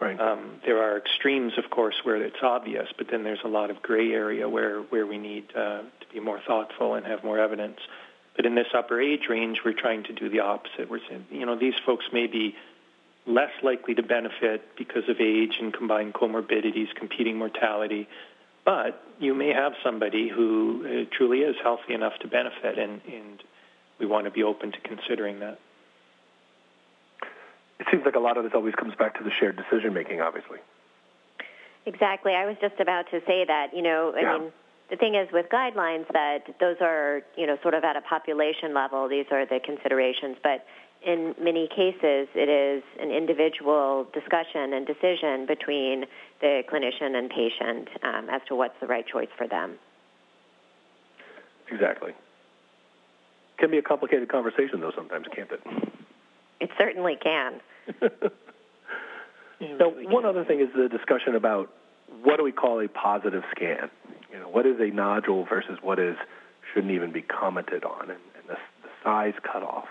Right. 0.00 0.18
Um, 0.18 0.60
there 0.64 0.82
are 0.82 0.96
extremes, 0.96 1.52
of 1.62 1.70
course, 1.70 1.96
where 2.04 2.16
it's 2.16 2.42
obvious, 2.42 2.88
but 2.96 3.08
then 3.10 3.22
there's 3.22 3.44
a 3.44 3.48
lot 3.48 3.70
of 3.70 3.82
gray 3.82 4.12
area 4.12 4.48
where, 4.48 4.80
where 4.80 5.06
we 5.06 5.18
need 5.18 5.44
uh, 5.54 5.82
to 5.82 6.06
be 6.12 6.20
more 6.20 6.40
thoughtful 6.46 6.94
and 6.94 7.04
have 7.06 7.22
more 7.22 7.38
evidence. 7.38 7.78
But 8.34 8.46
in 8.46 8.54
this 8.54 8.68
upper 8.74 9.00
age 9.00 9.28
range, 9.28 9.58
we're 9.62 9.78
trying 9.78 10.04
to 10.04 10.14
do 10.14 10.30
the 10.30 10.40
opposite. 10.40 10.88
We're 10.88 11.00
saying, 11.06 11.26
you 11.30 11.44
know, 11.44 11.58
these 11.58 11.74
folks 11.84 12.06
may 12.12 12.26
be 12.26 12.54
less 13.26 13.50
likely 13.62 13.94
to 13.94 14.02
benefit 14.02 14.62
because 14.78 15.06
of 15.08 15.20
age 15.20 15.58
and 15.60 15.72
combined 15.74 16.14
comorbidities, 16.14 16.94
competing 16.94 17.36
mortality, 17.36 18.08
but 18.64 19.02
you 19.18 19.34
may 19.34 19.52
have 19.52 19.72
somebody 19.84 20.28
who 20.28 20.84
uh, 20.86 21.14
truly 21.16 21.40
is 21.40 21.56
healthy 21.62 21.92
enough 21.92 22.14
to 22.20 22.28
benefit, 22.28 22.78
and, 22.78 23.02
and 23.06 23.42
we 23.98 24.06
want 24.06 24.24
to 24.24 24.30
be 24.30 24.42
open 24.42 24.72
to 24.72 24.80
considering 24.80 25.40
that. 25.40 25.58
It 27.80 27.86
seems 27.90 28.04
like 28.04 28.14
a 28.14 28.20
lot 28.20 28.36
of 28.36 28.44
this 28.44 28.52
always 28.54 28.74
comes 28.74 28.94
back 28.94 29.16
to 29.18 29.24
the 29.24 29.30
shared 29.40 29.56
decision 29.56 29.94
making, 29.94 30.20
obviously. 30.20 30.58
Exactly. 31.86 32.34
I 32.34 32.44
was 32.46 32.56
just 32.60 32.78
about 32.78 33.10
to 33.10 33.20
say 33.26 33.44
that. 33.46 33.74
You 33.74 33.82
know, 33.82 34.12
I 34.14 34.20
yeah. 34.20 34.38
mean, 34.38 34.52
the 34.90 34.96
thing 34.96 35.14
is 35.14 35.28
with 35.32 35.46
guidelines 35.48 36.06
that 36.12 36.44
those 36.60 36.76
are, 36.82 37.22
you 37.36 37.46
know, 37.46 37.56
sort 37.62 37.74
of 37.74 37.82
at 37.84 37.96
a 37.96 38.02
population 38.02 38.74
level, 38.74 39.08
these 39.08 39.26
are 39.32 39.46
the 39.46 39.60
considerations, 39.64 40.36
but 40.42 40.66
in 41.02 41.34
many 41.40 41.66
cases 41.68 42.28
it 42.34 42.48
is 42.48 42.82
an 43.00 43.10
individual 43.10 44.06
discussion 44.12 44.74
and 44.74 44.86
decision 44.86 45.46
between 45.46 46.04
the 46.40 46.62
clinician 46.70 47.16
and 47.16 47.30
patient 47.30 47.88
um, 48.02 48.28
as 48.28 48.42
to 48.48 48.54
what's 48.54 48.78
the 48.80 48.86
right 48.86 49.06
choice 49.06 49.30
for 49.38 49.48
them. 49.48 49.78
Exactly. 51.70 52.12
Can 53.58 53.70
be 53.70 53.78
a 53.78 53.82
complicated 53.82 54.28
conversation 54.28 54.80
though 54.80 54.92
sometimes, 54.94 55.26
can't 55.34 55.50
it? 55.50 55.60
It 56.60 56.70
certainly 56.78 57.16
can. 57.16 57.60
now, 59.60 59.88
one 59.88 60.24
other 60.26 60.44
thing 60.44 60.60
is 60.60 60.68
the 60.74 60.88
discussion 60.88 61.34
about 61.34 61.72
what 62.22 62.36
do 62.36 62.44
we 62.44 62.52
call 62.52 62.80
a 62.80 62.88
positive 62.88 63.42
scan? 63.54 63.90
You 64.32 64.40
know, 64.40 64.48
what 64.48 64.66
is 64.66 64.76
a 64.80 64.94
nodule 64.94 65.46
versus 65.46 65.78
what 65.80 65.98
is 65.98 66.16
shouldn't 66.72 66.92
even 66.92 67.12
be 67.12 67.22
commented 67.22 67.84
on, 67.84 68.02
and, 68.02 68.20
and 68.36 68.48
the, 68.48 68.56
the 68.82 68.88
size 69.02 69.34
cutoff, 69.42 69.86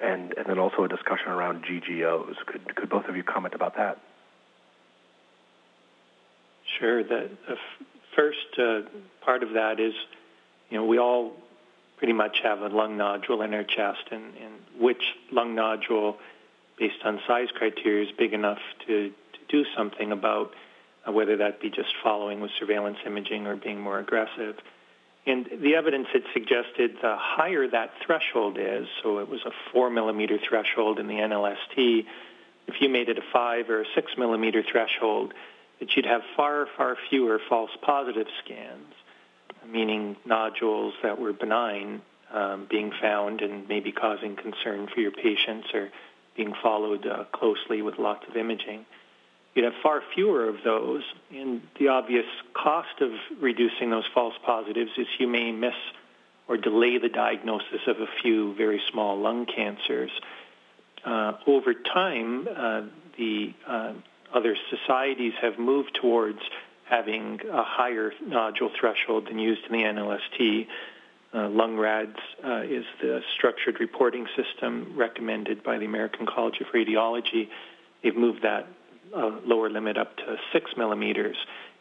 and 0.00 0.34
and 0.36 0.46
then 0.46 0.58
also 0.58 0.84
a 0.84 0.88
discussion 0.88 1.28
around 1.28 1.64
GGOs. 1.64 2.34
Could 2.46 2.74
could 2.76 2.90
both 2.90 3.06
of 3.06 3.16
you 3.16 3.22
comment 3.22 3.54
about 3.54 3.76
that? 3.76 3.98
Sure. 6.78 7.02
The, 7.02 7.30
the 7.48 7.52
f- 7.52 7.86
first 8.16 8.58
uh, 8.58 8.82
part 9.24 9.42
of 9.42 9.50
that 9.54 9.80
is, 9.80 9.92
you 10.70 10.78
know, 10.78 10.84
we 10.86 10.98
all 10.98 11.32
pretty 12.02 12.12
much 12.12 12.38
have 12.42 12.62
a 12.62 12.66
lung 12.66 12.96
nodule 12.96 13.42
in 13.42 13.54
our 13.54 13.62
chest, 13.62 14.02
and, 14.10 14.24
and 14.24 14.54
which 14.76 15.14
lung 15.30 15.54
nodule, 15.54 16.16
based 16.76 16.96
on 17.04 17.20
size 17.28 17.46
criteria, 17.54 18.04
is 18.04 18.10
big 18.18 18.32
enough 18.32 18.58
to, 18.84 19.10
to 19.10 19.38
do 19.48 19.64
something 19.76 20.10
about 20.10 20.50
uh, 21.06 21.12
whether 21.12 21.36
that 21.36 21.60
be 21.60 21.70
just 21.70 21.90
following 22.02 22.40
with 22.40 22.50
surveillance 22.58 22.96
imaging 23.06 23.46
or 23.46 23.54
being 23.54 23.80
more 23.80 24.00
aggressive. 24.00 24.56
And 25.26 25.46
the 25.62 25.76
evidence 25.76 26.08
had 26.12 26.22
suggested 26.32 26.96
the 27.00 27.14
higher 27.16 27.68
that 27.68 27.92
threshold 28.04 28.56
is, 28.58 28.88
so 29.00 29.18
it 29.18 29.28
was 29.28 29.42
a 29.46 29.52
four 29.72 29.88
millimeter 29.88 30.38
threshold 30.48 30.98
in 30.98 31.06
the 31.06 31.14
NLST, 31.14 32.04
if 32.66 32.80
you 32.80 32.88
made 32.88 33.10
it 33.10 33.18
a 33.18 33.22
five 33.32 33.70
or 33.70 33.82
a 33.82 33.86
six 33.94 34.10
millimeter 34.18 34.64
threshold, 34.68 35.34
that 35.78 35.94
you'd 35.94 36.06
have 36.06 36.22
far, 36.36 36.66
far 36.76 36.96
fewer 37.10 37.38
false 37.48 37.70
positive 37.80 38.26
scans, 38.44 38.92
meaning 39.70 40.16
nodules 40.24 40.94
that 41.02 41.18
were 41.18 41.32
benign 41.32 42.02
um, 42.32 42.66
being 42.70 42.92
found 43.00 43.40
and 43.40 43.68
maybe 43.68 43.92
causing 43.92 44.36
concern 44.36 44.88
for 44.92 45.00
your 45.00 45.12
patients 45.12 45.68
or 45.74 45.90
being 46.36 46.54
followed 46.62 47.06
uh, 47.06 47.24
closely 47.32 47.82
with 47.82 47.98
lots 47.98 48.24
of 48.28 48.36
imaging 48.36 48.86
you'd 49.54 49.64
have 49.64 49.74
far 49.82 50.02
fewer 50.14 50.48
of 50.48 50.56
those. 50.64 51.02
And 51.30 51.62
the 51.78 51.88
obvious 51.88 52.24
cost 52.54 53.00
of 53.00 53.10
reducing 53.40 53.90
those 53.90 54.04
false 54.14 54.34
positives 54.44 54.90
is 54.96 55.06
you 55.18 55.28
may 55.28 55.52
miss 55.52 55.74
or 56.48 56.56
delay 56.56 56.98
the 56.98 57.08
diagnosis 57.08 57.80
of 57.86 57.96
a 57.96 58.06
few 58.22 58.54
very 58.54 58.80
small 58.90 59.18
lung 59.18 59.46
cancers. 59.46 60.10
Uh, 61.04 61.32
over 61.46 61.74
time, 61.74 62.46
uh, 62.48 62.82
the 63.18 63.52
uh, 63.66 63.92
other 64.34 64.56
societies 64.70 65.32
have 65.40 65.58
moved 65.58 65.98
towards 66.00 66.38
having 66.88 67.40
a 67.50 67.62
higher 67.64 68.12
nodule 68.26 68.70
threshold 68.78 69.26
than 69.28 69.38
used 69.38 69.62
in 69.68 69.72
the 69.72 69.84
NLST. 69.84 70.66
Uh, 71.34 71.48
Lung-RADS 71.48 72.16
uh, 72.44 72.62
is 72.62 72.84
the 73.00 73.20
structured 73.36 73.80
reporting 73.80 74.26
system 74.36 74.94
recommended 74.96 75.62
by 75.62 75.78
the 75.78 75.86
American 75.86 76.26
College 76.26 76.60
of 76.60 76.66
Radiology. 76.74 77.48
They've 78.02 78.16
moved 78.16 78.42
that 78.42 78.66
a 79.14 79.26
lower 79.44 79.70
limit 79.70 79.96
up 79.96 80.16
to 80.16 80.36
six 80.52 80.70
millimeters. 80.76 81.36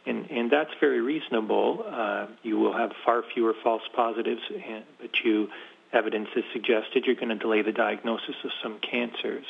And, 0.06 0.30
and 0.32 0.52
that's 0.52 0.72
very 0.80 1.02
reasonable. 1.02 1.86
Uh, 1.88 2.28
you 2.44 2.58
will 2.58 2.76
have 2.76 2.92
far 3.06 3.24
fewer 3.34 3.54
false 3.64 3.84
positives, 3.96 4.42
but 5.00 5.12
you 5.24 5.50
evidence 5.94 6.30
has 6.36 6.44
suggested 6.54 7.04
you're 7.06 7.16
going 7.16 7.30
to 7.30 7.36
delay 7.36 7.62
the 7.62 7.72
diagnosis 7.72 8.36
of 8.44 8.52
some 8.64 8.80
cancers. 8.80 9.46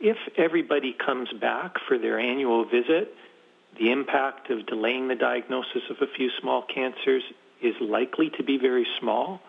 If 0.00 0.16
everybody 0.36 0.94
comes 0.94 1.28
back 1.40 1.74
for 1.86 1.98
their 1.98 2.18
annual 2.18 2.64
visit, 2.64 3.14
the 3.78 3.90
impact 3.90 4.50
of 4.50 4.66
delaying 4.66 5.08
the 5.08 5.14
diagnosis 5.14 5.82
of 5.90 5.96
a 6.00 6.06
few 6.06 6.30
small 6.40 6.62
cancers 6.62 7.22
is 7.62 7.74
likely 7.80 8.30
to 8.30 8.42
be 8.42 8.58
very 8.58 8.86
small. 8.98 9.40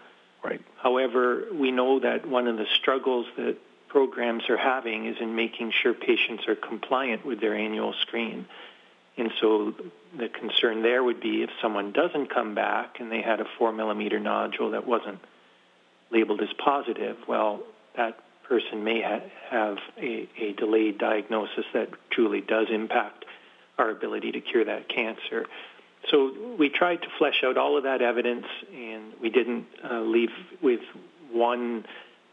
Right. 0.44 0.62
However, 0.78 1.46
we 1.54 1.72
know 1.72 2.00
that 2.00 2.28
one 2.28 2.48
of 2.48 2.58
the 2.58 2.66
struggles 2.80 3.28
that 3.38 3.58
programs 3.90 4.50
are 4.50 4.58
having 4.58 5.06
is 5.06 5.18
in 5.20 5.36
making 5.36 5.72
sure 5.72 5.94
patients 5.94 6.48
are 6.48 6.56
compliant 6.56 7.26
with 7.26 7.42
their 7.42 7.56
annual 7.56 7.94
screen. 8.02 8.48
And 9.18 9.32
so 9.40 9.76
the 10.18 10.30
concern 10.30 10.82
there 10.82 11.04
would 11.04 11.20
be 11.20 11.44
if 11.44 11.50
someone 11.62 11.92
doesn't 11.92 12.28
come 12.34 12.56
back 12.56 13.00
and 13.00 13.12
they 13.12 13.22
had 13.22 13.42
a 13.42 13.46
four 13.58 13.72
millimeter 13.72 14.20
nodule 14.20 14.72
that 14.72 14.88
wasn't 14.88 15.20
labeled 16.10 16.42
as 16.42 16.54
positive, 16.58 17.18
well, 17.28 17.62
that 17.96 18.18
person 18.48 18.84
may 18.84 19.02
ha- 19.02 19.22
have 19.50 19.78
a, 19.98 20.28
a 20.40 20.54
delayed 20.54 20.98
diagnosis 20.98 21.66
that 21.74 21.90
truly 22.10 22.42
does 22.42 22.68
impact 22.72 23.26
our 23.78 23.90
ability 23.90 24.32
to 24.34 24.42
cure 24.42 24.66
that 24.66 24.90
cancer. 24.90 25.46
So 26.10 26.56
we 26.58 26.70
tried 26.70 27.02
to 27.04 27.08
flesh 27.18 27.44
out 27.46 27.58
all 27.58 27.78
of 27.78 27.84
that 27.84 28.02
evidence, 28.02 28.46
and 28.74 29.14
we 29.22 29.30
didn't 29.30 29.66
uh, 29.84 30.02
leave 30.02 30.30
with 30.62 30.82
one 31.32 31.86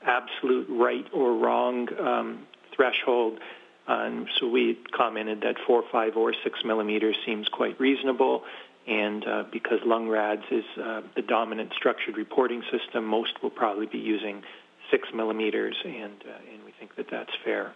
absolute 0.05 0.67
right 0.71 1.05
or 1.13 1.37
wrong 1.37 1.89
um, 2.01 2.47
threshold. 2.75 3.39
Um, 3.87 4.27
so 4.39 4.49
we 4.49 4.79
commented 4.97 5.43
that 5.43 5.57
four, 5.67 5.83
five, 5.91 6.17
or 6.17 6.35
six 6.45 6.61
millimeters 6.65 7.17
seems 7.27 7.49
quite 7.49 7.79
reasonable. 7.81 8.45
And 8.87 9.27
uh, 9.27 9.45
because 9.53 9.81
Lung-RADS 9.85 10.45
is 10.51 10.65
uh, 10.83 11.03
the 11.15 11.21
dominant 11.21 11.73
structured 11.77 12.17
reporting 12.17 12.63
system, 12.71 13.05
most 13.05 13.33
will 13.43 13.51
probably 13.51 13.87
be 13.87 13.99
using 13.99 14.43
six 14.91 15.09
millimeters, 15.15 15.77
and 15.85 16.15
uh, 16.27 16.53
and 16.55 16.65
we 16.65 16.73
think 16.79 16.97
that 16.97 17.07
that's 17.11 17.33
fair. 17.45 17.75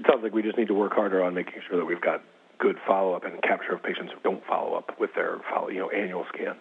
It 0.00 0.06
sounds 0.08 0.22
like 0.22 0.32
we 0.32 0.40
just 0.40 0.56
need 0.56 0.68
to 0.68 0.74
work 0.74 0.94
harder 0.94 1.22
on 1.22 1.34
making 1.34 1.60
sure 1.68 1.76
that 1.76 1.84
we've 1.84 2.00
got 2.00 2.22
good 2.56 2.78
follow-up 2.86 3.26
and 3.26 3.42
capture 3.42 3.74
of 3.74 3.82
patients 3.82 4.12
who 4.14 4.20
don't 4.22 4.42
follow 4.46 4.74
up 4.74 4.98
with 4.98 5.14
their 5.14 5.36
follow, 5.50 5.68
you 5.68 5.80
know 5.80 5.90
annual 5.90 6.24
scan. 6.32 6.56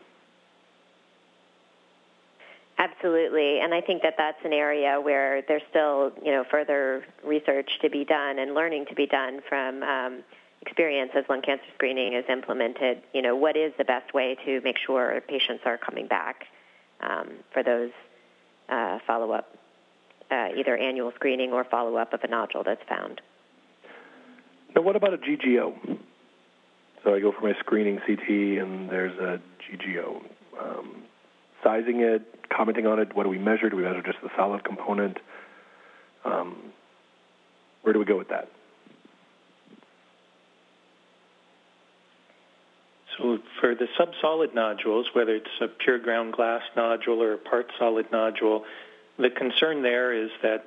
Absolutely, 2.77 3.61
and 3.61 3.73
I 3.73 3.79
think 3.79 4.01
that 4.01 4.15
that's 4.17 4.43
an 4.43 4.51
area 4.51 4.99
where 4.99 5.41
there's 5.41 5.61
still, 5.69 6.11
you 6.21 6.33
know, 6.33 6.43
further 6.51 7.05
research 7.23 7.69
to 7.81 7.89
be 7.89 8.03
done 8.03 8.39
and 8.39 8.53
learning 8.55 8.87
to 8.87 8.95
be 8.95 9.05
done 9.05 9.39
from 9.47 9.83
um, 9.83 10.23
experience 10.61 11.11
as 11.15 11.23
lung 11.29 11.41
cancer 11.41 11.63
screening 11.75 12.15
is 12.15 12.25
implemented. 12.27 13.01
You 13.13 13.21
know, 13.21 13.37
what 13.37 13.55
is 13.55 13.71
the 13.77 13.85
best 13.85 14.13
way 14.13 14.35
to 14.43 14.59
make 14.65 14.77
sure 14.85 15.21
patients 15.29 15.61
are 15.65 15.77
coming 15.77 16.07
back 16.07 16.43
um, 16.99 17.29
for 17.53 17.63
those 17.63 17.91
uh, 18.67 18.99
follow-up, 19.07 19.55
uh, 20.31 20.49
either 20.57 20.77
annual 20.77 21.11
screening 21.15 21.51
or 21.51 21.63
follow-up 21.63 22.13
of 22.13 22.21
a 22.23 22.27
nodule 22.27 22.63
that's 22.63 22.81
found. 22.87 23.21
Now, 24.75 24.81
what 24.81 24.95
about 24.95 25.13
a 25.13 25.17
GGO? 25.17 25.97
So 27.03 27.13
I 27.15 27.19
go 27.19 27.31
for 27.31 27.41
my 27.41 27.53
screening 27.59 27.99
CT, 28.05 28.29
and 28.61 28.89
there's 28.89 29.17
a 29.17 29.41
GGO. 29.63 30.21
Um, 30.61 31.03
sizing 31.63 32.01
it, 32.01 32.21
commenting 32.49 32.85
on 32.85 32.99
it. 32.99 33.15
What 33.15 33.23
do 33.23 33.29
we 33.29 33.37
measure? 33.37 33.69
Do 33.69 33.77
we 33.77 33.83
measure 33.83 34.01
just 34.01 34.21
the 34.21 34.29
solid 34.35 34.63
component? 34.63 35.17
Um, 36.25 36.57
where 37.81 37.93
do 37.93 37.99
we 37.99 38.05
go 38.05 38.17
with 38.17 38.29
that? 38.29 38.49
So 43.17 43.37
for 43.59 43.75
the 43.75 43.87
subsolid 43.99 44.53
nodules, 44.53 45.07
whether 45.13 45.35
it's 45.35 45.47
a 45.61 45.67
pure 45.67 45.99
ground 45.99 46.33
glass 46.33 46.61
nodule 46.75 47.21
or 47.21 47.33
a 47.33 47.37
part 47.37 47.67
solid 47.77 48.11
nodule, 48.11 48.63
the 49.19 49.29
concern 49.29 49.81
there 49.81 50.13
is 50.13 50.29
that 50.41 50.65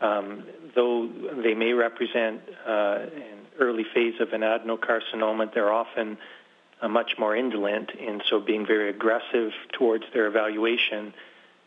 um, 0.00 0.44
though 0.74 1.08
they 1.42 1.54
may 1.54 1.72
represent 1.72 2.40
uh, 2.66 2.98
an 3.00 3.46
early 3.58 3.84
phase 3.92 4.14
of 4.20 4.32
an 4.32 4.42
adenocarcinoma, 4.42 5.52
they're 5.52 5.72
often 5.72 6.16
uh, 6.80 6.88
much 6.88 7.12
more 7.18 7.34
indolent, 7.34 7.90
and 7.98 8.22
so 8.30 8.40
being 8.40 8.64
very 8.64 8.90
aggressive 8.90 9.50
towards 9.72 10.04
their 10.14 10.26
evaluation 10.26 11.12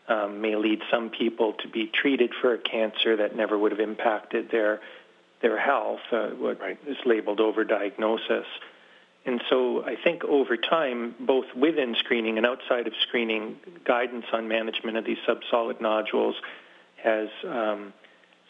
um, 0.08 0.40
may 0.40 0.56
lead 0.56 0.80
some 0.90 1.10
people 1.10 1.52
to 1.62 1.68
be 1.68 1.86
treated 1.86 2.32
for 2.40 2.54
a 2.54 2.58
cancer 2.58 3.16
that 3.18 3.36
never 3.36 3.58
would 3.58 3.72
have 3.72 3.80
impacted 3.80 4.50
their 4.50 4.80
their 5.42 5.58
health, 5.58 6.00
uh, 6.12 6.28
what 6.28 6.60
right. 6.60 6.78
is 6.86 6.96
labeled 7.04 7.40
overdiagnosis. 7.40 8.44
And 9.24 9.40
so 9.48 9.84
I 9.84 9.94
think 10.02 10.24
over 10.24 10.56
time, 10.56 11.14
both 11.20 11.46
within 11.54 11.94
screening 11.98 12.38
and 12.38 12.46
outside 12.46 12.86
of 12.86 12.92
screening, 13.02 13.56
guidance 13.84 14.26
on 14.32 14.48
management 14.48 14.96
of 14.96 15.04
these 15.04 15.18
subsolid 15.28 15.80
nodules 15.80 16.34
has 16.96 17.28
um, 17.46 17.92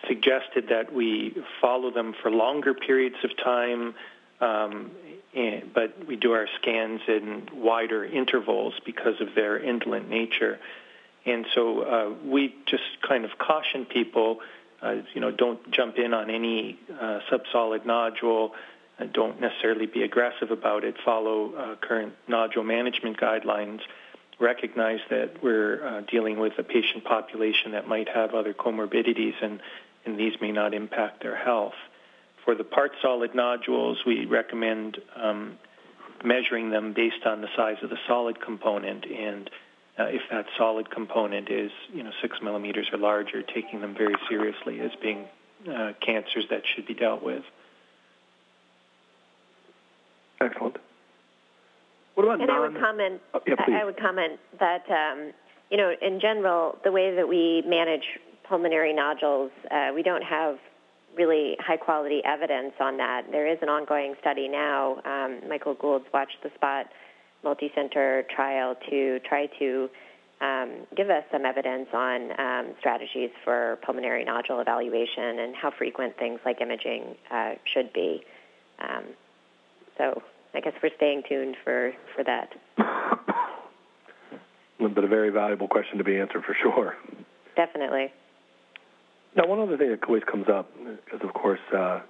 suggested 0.08 0.68
that 0.68 0.92
we 0.92 1.36
follow 1.60 1.90
them 1.90 2.14
for 2.22 2.30
longer 2.30 2.74
periods 2.74 3.16
of 3.22 3.30
time, 3.36 3.94
um, 4.40 4.90
and, 5.34 5.72
but 5.74 6.06
we 6.06 6.16
do 6.16 6.32
our 6.32 6.48
scans 6.60 7.00
in 7.06 7.48
wider 7.54 8.04
intervals 8.04 8.74
because 8.84 9.20
of 9.20 9.34
their 9.34 9.58
indolent 9.58 10.08
nature. 10.08 10.58
And 11.24 11.46
so 11.54 11.80
uh, 11.82 12.14
we 12.24 12.54
just 12.66 12.82
kind 13.06 13.24
of 13.24 13.38
caution 13.38 13.84
people, 13.84 14.40
uh, 14.82 14.96
you 15.14 15.20
know, 15.20 15.30
don't 15.30 15.70
jump 15.70 15.96
in 15.96 16.12
on 16.14 16.30
any 16.30 16.78
uh, 17.00 17.20
subsolid 17.30 17.86
nodule. 17.86 18.52
Don't 19.06 19.40
necessarily 19.40 19.86
be 19.86 20.02
aggressive 20.02 20.50
about 20.50 20.84
it. 20.84 20.96
Follow 21.04 21.54
uh, 21.54 21.76
current 21.76 22.14
nodule 22.28 22.64
management 22.64 23.18
guidelines. 23.18 23.80
Recognize 24.40 25.00
that 25.10 25.42
we're 25.42 25.86
uh, 25.86 26.00
dealing 26.10 26.38
with 26.38 26.52
a 26.58 26.62
patient 26.62 27.04
population 27.04 27.72
that 27.72 27.86
might 27.86 28.08
have 28.08 28.34
other 28.34 28.52
comorbidities, 28.52 29.34
and, 29.42 29.60
and 30.04 30.18
these 30.18 30.34
may 30.40 30.52
not 30.52 30.74
impact 30.74 31.22
their 31.22 31.36
health. 31.36 31.74
For 32.44 32.54
the 32.54 32.64
part 32.64 32.92
solid 33.00 33.34
nodules, 33.34 33.98
we 34.04 34.26
recommend 34.26 34.98
um, 35.14 35.58
measuring 36.24 36.70
them 36.70 36.92
based 36.92 37.24
on 37.24 37.40
the 37.40 37.48
size 37.56 37.76
of 37.82 37.90
the 37.90 37.98
solid 38.06 38.40
component 38.40 39.04
and 39.06 39.48
uh, 39.98 40.04
if 40.04 40.22
that 40.30 40.46
solid 40.56 40.90
component 40.90 41.50
is 41.50 41.70
you 41.92 42.02
know 42.02 42.10
six 42.22 42.38
millimeters 42.42 42.88
or 42.92 42.98
larger, 42.98 43.42
taking 43.42 43.80
them 43.80 43.94
very 43.94 44.14
seriously 44.28 44.80
as 44.80 44.90
being 45.02 45.26
uh, 45.70 45.92
cancers 46.00 46.46
that 46.50 46.62
should 46.74 46.86
be 46.86 46.94
dealt 46.94 47.22
with. 47.22 47.42
Excellent. 50.42 50.76
What 52.14 52.24
about 52.24 52.40
and 52.40 52.48
non- 52.48 52.56
I 52.56 52.60
would 52.68 52.78
comment. 52.80 53.20
Oh, 53.32 53.40
yeah, 53.46 53.54
I 53.80 53.84
would 53.84 53.98
comment 53.98 54.38
that 54.58 54.84
um, 54.90 55.32
you 55.70 55.78
know, 55.78 55.90
in 56.02 56.20
general, 56.20 56.76
the 56.84 56.92
way 56.92 57.16
that 57.16 57.26
we 57.26 57.62
manage 57.66 58.04
pulmonary 58.46 58.92
nodules, 58.92 59.50
uh, 59.70 59.90
we 59.94 60.02
don't 60.02 60.22
have 60.22 60.58
really 61.16 61.56
high 61.60 61.78
quality 61.78 62.20
evidence 62.24 62.74
on 62.78 62.98
that. 62.98 63.22
There 63.30 63.50
is 63.50 63.58
an 63.62 63.70
ongoing 63.70 64.14
study 64.20 64.48
now. 64.48 65.00
Um, 65.04 65.48
Michael 65.48 65.74
Gould's 65.74 66.04
Watch 66.12 66.30
the 66.42 66.50
Spot 66.54 66.86
multi-center 67.42 68.24
trial 68.34 68.76
to 68.90 69.18
try 69.20 69.46
to 69.58 69.88
um, 70.42 70.86
give 70.94 71.08
us 71.08 71.24
some 71.32 71.46
evidence 71.46 71.88
on 71.94 72.38
um, 72.38 72.74
strategies 72.78 73.30
for 73.42 73.78
pulmonary 73.84 74.24
nodule 74.24 74.60
evaluation 74.60 75.38
and 75.38 75.56
how 75.56 75.70
frequent 75.70 76.16
things 76.18 76.40
like 76.44 76.60
imaging 76.60 77.16
uh, 77.30 77.52
should 77.72 77.92
be. 77.92 78.22
Um, 78.78 79.04
so 79.96 80.22
I 80.54 80.60
guess 80.60 80.74
we're 80.82 80.90
staying 80.96 81.22
tuned 81.28 81.56
for, 81.64 81.92
for 82.14 82.24
that. 82.24 82.52
but 84.78 85.04
a 85.04 85.08
very 85.08 85.30
valuable 85.30 85.68
question 85.68 85.98
to 85.98 86.04
be 86.04 86.18
answered 86.18 86.44
for 86.44 86.56
sure. 86.60 86.96
Definitely. 87.56 88.12
Now, 89.34 89.46
one 89.46 89.60
other 89.60 89.78
thing 89.78 89.90
that 89.90 90.04
always 90.06 90.24
comes 90.24 90.46
up 90.48 90.70
is, 91.12 91.20
of 91.22 91.32
course, 91.32 91.60
uh, 91.74 92.00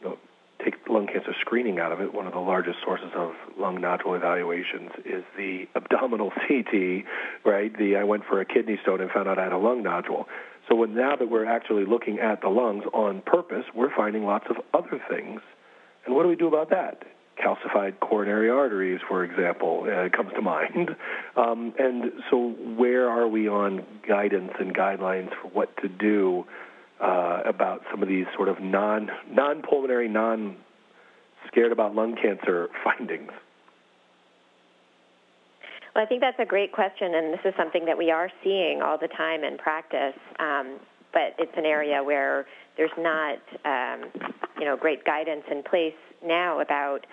you 0.00 0.08
know, 0.08 0.18
take 0.64 0.74
lung 0.88 1.06
cancer 1.06 1.34
screening 1.40 1.78
out 1.78 1.92
of 1.92 2.00
it, 2.00 2.12
one 2.12 2.26
of 2.26 2.32
the 2.32 2.40
largest 2.40 2.78
sources 2.84 3.10
of 3.14 3.32
lung 3.58 3.80
nodule 3.80 4.14
evaluations 4.14 4.90
is 5.04 5.22
the 5.36 5.68
abdominal 5.76 6.30
CT, 6.48 7.04
right? 7.44 7.76
The 7.76 7.96
I 7.96 8.04
went 8.04 8.24
for 8.24 8.40
a 8.40 8.44
kidney 8.44 8.78
stone 8.82 9.00
and 9.00 9.10
found 9.10 9.28
out 9.28 9.38
I 9.38 9.44
had 9.44 9.52
a 9.52 9.58
lung 9.58 9.82
nodule. 9.82 10.26
So 10.68 10.74
when, 10.74 10.94
now 10.94 11.16
that 11.16 11.30
we're 11.30 11.46
actually 11.46 11.84
looking 11.84 12.18
at 12.18 12.40
the 12.40 12.48
lungs 12.48 12.84
on 12.92 13.22
purpose, 13.22 13.64
we're 13.74 13.94
finding 13.94 14.24
lots 14.24 14.46
of 14.50 14.56
other 14.74 15.00
things. 15.08 15.40
And 16.04 16.14
what 16.14 16.24
do 16.24 16.28
we 16.28 16.36
do 16.36 16.48
about 16.48 16.70
that? 16.70 17.02
Calcified 17.40 17.98
coronary 18.00 18.50
arteries, 18.50 19.00
for 19.08 19.24
example, 19.24 19.86
uh, 19.86 20.08
comes 20.14 20.32
to 20.34 20.42
mind. 20.42 20.90
Um, 21.36 21.72
and 21.78 22.12
so 22.30 22.50
where 22.76 23.08
are 23.08 23.26
we 23.26 23.48
on 23.48 23.84
guidance 24.06 24.52
and 24.58 24.74
guidelines 24.74 25.30
for 25.40 25.48
what 25.48 25.74
to 25.78 25.88
do 25.88 26.44
uh, 27.00 27.42
about 27.46 27.82
some 27.90 28.02
of 28.02 28.08
these 28.08 28.26
sort 28.36 28.48
of 28.48 28.60
non 28.60 29.10
non 29.30 29.62
pulmonary, 29.62 30.08
non 30.08 30.56
scared 31.48 31.72
about 31.72 31.94
lung 31.94 32.16
cancer 32.16 32.68
findings? 32.84 33.32
Well, 35.94 36.04
I 36.04 36.06
think 36.06 36.20
that's 36.20 36.38
a 36.38 36.46
great 36.46 36.72
question, 36.72 37.14
and 37.14 37.32
this 37.32 37.40
is 37.44 37.54
something 37.56 37.84
that 37.86 37.98
we 37.98 38.10
are 38.10 38.30
seeing 38.44 38.80
all 38.82 38.96
the 38.98 39.08
time 39.08 39.42
in 39.42 39.58
practice. 39.58 40.14
Um, 40.38 40.78
but 41.12 41.34
it's 41.38 41.52
an 41.56 41.66
area 41.66 42.02
where 42.02 42.46
there's 42.76 42.90
not, 42.96 43.38
um, 43.64 44.10
you 44.58 44.64
know, 44.64 44.76
great 44.76 45.04
guidance 45.04 45.42
in 45.50 45.62
place 45.62 45.94
now 46.24 46.60
about 46.60 47.06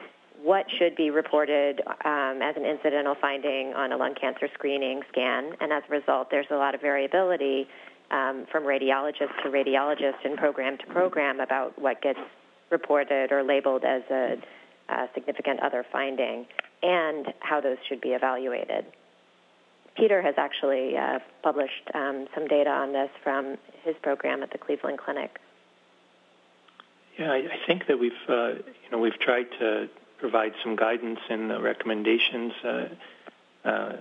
what 0.43 0.65
should 0.77 0.95
be 0.95 1.09
reported 1.09 1.81
um, 2.05 2.41
as 2.41 2.55
an 2.55 2.65
incidental 2.65 3.15
finding 3.19 3.73
on 3.73 3.91
a 3.91 3.97
lung 3.97 4.15
cancer 4.19 4.47
screening 4.53 5.01
scan, 5.11 5.53
and 5.59 5.71
as 5.71 5.83
a 5.89 5.91
result, 5.91 6.29
there's 6.29 6.47
a 6.51 6.55
lot 6.55 6.75
of 6.75 6.81
variability 6.81 7.67
um, 8.11 8.45
from 8.51 8.63
radiologist 8.63 9.35
to 9.43 9.49
radiologist 9.49 10.23
and 10.23 10.37
program 10.37 10.77
to 10.77 10.85
program 10.87 11.39
about 11.39 11.79
what 11.81 12.01
gets 12.01 12.19
reported 12.69 13.31
or 13.31 13.43
labeled 13.43 13.83
as 13.83 14.01
a, 14.11 14.35
a 14.89 15.07
significant 15.13 15.59
other 15.61 15.85
finding 15.91 16.45
and 16.83 17.33
how 17.39 17.59
those 17.59 17.77
should 17.87 18.01
be 18.01 18.09
evaluated. 18.09 18.85
Peter 19.95 20.21
has 20.21 20.35
actually 20.37 20.95
uh, 20.95 21.19
published 21.41 21.89
um, 21.95 22.27
some 22.35 22.47
data 22.47 22.69
on 22.69 22.93
this 22.93 23.09
from 23.23 23.57
his 23.83 23.95
program 24.03 24.43
at 24.43 24.51
the 24.51 24.57
Cleveland 24.57 24.99
Clinic. 24.99 25.39
Yeah, 27.17 27.31
I, 27.31 27.57
think 27.65 27.87
that 27.87 27.97
we've 27.97 28.11
uh, 28.29 28.49
you 28.49 28.91
know 28.91 28.99
we've 28.99 29.19
tried 29.19 29.47
to 29.59 29.89
provide 30.17 30.53
some 30.63 30.75
guidance 30.75 31.19
and 31.29 31.63
recommendations 31.63 32.53
uh, 32.63 32.85
uh, 33.65 33.91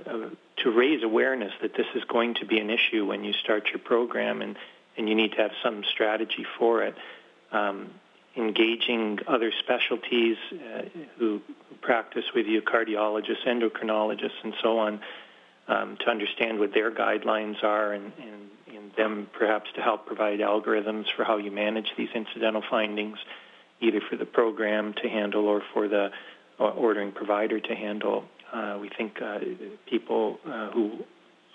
to 0.58 0.70
raise 0.70 1.02
awareness 1.02 1.52
that 1.62 1.74
this 1.74 1.86
is 1.94 2.04
going 2.04 2.34
to 2.34 2.46
be 2.46 2.58
an 2.58 2.70
issue 2.70 3.04
when 3.06 3.24
you 3.24 3.32
start 3.32 3.68
your 3.68 3.78
program, 3.78 4.42
and 4.42 4.56
and 4.96 5.08
you 5.08 5.14
need 5.14 5.32
to 5.32 5.38
have 5.38 5.52
some 5.62 5.84
strategy 5.84 6.46
for 6.58 6.82
it. 6.82 6.94
Um, 7.52 7.90
engaging 8.36 9.18
other 9.26 9.50
specialties 9.60 10.36
uh, 10.52 10.82
who 11.18 11.40
practice 11.80 12.24
with 12.34 12.46
you, 12.46 12.60
cardiologists, 12.60 13.46
endocrinologists, 13.46 14.44
and 14.44 14.54
so 14.62 14.78
on, 14.78 15.00
um, 15.68 15.96
to 15.98 16.10
understand 16.10 16.58
what 16.58 16.72
their 16.74 16.90
guidelines 16.90 17.62
are 17.64 17.92
and, 17.92 18.12
and, 18.20 18.76
and 18.76 18.92
them 18.92 19.26
perhaps 19.32 19.70
to 19.74 19.80
help 19.80 20.06
provide 20.06 20.40
algorithms 20.40 21.06
for 21.16 21.24
how 21.24 21.38
you 21.38 21.50
manage 21.50 21.88
these 21.96 22.10
incidental 22.14 22.62
findings, 22.68 23.18
either 23.80 24.00
for 24.08 24.16
the 24.16 24.24
program 24.24 24.94
to 25.02 25.08
handle 25.08 25.46
or 25.46 25.62
for 25.72 25.88
the 25.88 26.10
uh, 26.58 26.64
ordering 26.64 27.12
provider 27.12 27.60
to 27.60 27.74
handle. 27.74 28.24
Uh, 28.52 28.78
we 28.80 28.88
think 28.88 29.20
uh, 29.20 29.38
people 29.86 30.38
uh, 30.46 30.70
who 30.70 31.04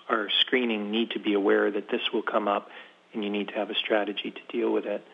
are 0.08 0.28
screening 0.40 0.90
need 0.90 1.10
to 1.10 1.18
be 1.18 1.34
aware 1.34 1.70
that 1.70 1.88
this 1.90 2.02
will 2.12 2.22
come 2.22 2.48
up 2.48 2.68
and 3.12 3.24
you 3.24 3.30
need 3.30 3.48
to 3.48 3.54
have 3.54 3.70
a 3.70 3.74
strategy 3.74 4.30
to 4.30 4.40
deal 4.56 4.72
with 4.72 4.86
it. 4.86 5.04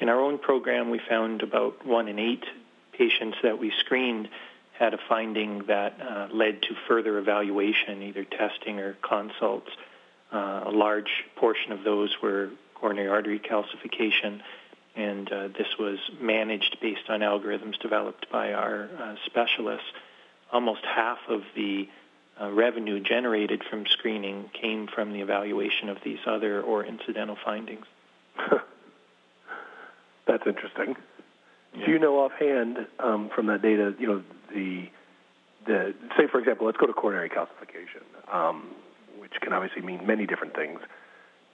In 0.00 0.08
our 0.08 0.20
own 0.20 0.38
program, 0.38 0.90
we 0.90 1.00
found 1.08 1.42
about 1.42 1.86
one 1.86 2.08
in 2.08 2.18
eight 2.18 2.44
patients 2.92 3.38
that 3.42 3.58
we 3.58 3.72
screened 3.80 4.28
had 4.78 4.94
a 4.94 4.98
finding 5.08 5.64
that 5.68 6.00
uh, 6.00 6.28
led 6.32 6.62
to 6.62 6.74
further 6.88 7.18
evaluation, 7.18 8.02
either 8.02 8.24
testing 8.24 8.80
or 8.80 8.96
consults. 9.02 9.70
Uh, 10.32 10.64
a 10.66 10.70
large 10.70 11.24
portion 11.36 11.72
of 11.72 11.84
those 11.84 12.10
were 12.22 12.50
coronary 12.74 13.08
artery 13.08 13.38
calcification, 13.38 14.40
and 14.94 15.30
uh, 15.32 15.48
this 15.48 15.68
was 15.78 15.98
managed 16.20 16.76
based 16.80 17.08
on 17.08 17.20
algorithms 17.20 17.78
developed 17.80 18.30
by 18.30 18.52
our 18.52 18.88
uh, 19.00 19.14
specialists. 19.26 19.86
Almost 20.52 20.84
half 20.84 21.18
of 21.28 21.42
the 21.54 21.88
uh, 22.40 22.50
revenue 22.50 23.00
generated 23.00 23.62
from 23.68 23.86
screening 23.86 24.50
came 24.52 24.86
from 24.86 25.12
the 25.12 25.20
evaluation 25.20 25.88
of 25.88 25.98
these 26.04 26.18
other 26.26 26.60
or 26.60 26.84
incidental 26.84 27.36
findings. 27.42 27.86
That's 30.26 30.46
interesting. 30.46 30.96
Yeah. 31.74 31.86
Do 31.86 31.92
you 31.92 31.98
know 31.98 32.20
offhand 32.20 32.86
um, 32.98 33.30
from 33.34 33.46
that 33.46 33.62
data, 33.62 33.94
you 33.98 34.06
know, 34.06 34.22
the 34.52 34.88
the 35.66 35.94
say 36.16 36.26
for 36.26 36.38
example, 36.38 36.66
let's 36.66 36.78
go 36.78 36.86
to 36.86 36.92
coronary 36.92 37.30
calcification, 37.30 38.02
um, 38.32 38.68
which 39.18 39.32
can 39.40 39.52
obviously 39.52 39.82
mean 39.82 40.06
many 40.06 40.26
different 40.26 40.54
things. 40.54 40.80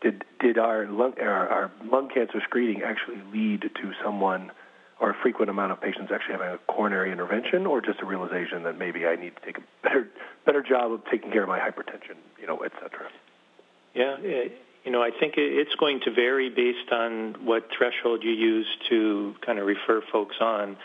Did 0.00 0.24
did 0.40 0.58
our 0.58 0.86
lung 0.86 1.14
our, 1.20 1.48
our 1.48 1.72
lung 1.90 2.08
cancer 2.08 2.40
screening 2.44 2.82
actually 2.82 3.20
lead 3.32 3.62
to 3.62 3.92
someone 4.04 4.52
or 5.00 5.10
a 5.10 5.14
frequent 5.22 5.48
amount 5.48 5.70
of 5.72 5.80
patients 5.80 6.10
actually 6.12 6.32
having 6.32 6.48
a 6.48 6.58
coronary 6.66 7.12
intervention, 7.12 7.66
or 7.66 7.80
just 7.80 8.00
a 8.00 8.04
realization 8.04 8.64
that 8.64 8.76
maybe 8.76 9.06
I 9.06 9.14
need 9.14 9.34
to 9.36 9.42
take 9.44 9.58
a 9.58 9.62
better 9.82 10.08
better 10.44 10.62
job 10.62 10.92
of 10.92 11.04
taking 11.10 11.30
care 11.30 11.42
of 11.42 11.48
my 11.48 11.58
hypertension, 11.58 12.16
you 12.40 12.46
know, 12.46 12.58
et 12.58 12.72
cetera? 12.80 13.08
Yeah, 13.94 14.16
it, 14.18 14.52
you 14.84 14.92
know, 14.92 15.02
I 15.02 15.10
think 15.10 15.34
it's 15.36 15.74
going 15.74 16.00
to 16.00 16.10
vary 16.12 16.50
based 16.50 16.90
on 16.92 17.44
what 17.44 17.68
threshold 17.76 18.22
you 18.24 18.30
use 18.30 18.66
to 18.88 19.34
kind 19.44 19.58
of 19.58 19.66
refer 19.66 20.00
folks 20.12 20.36
on. 20.40 20.76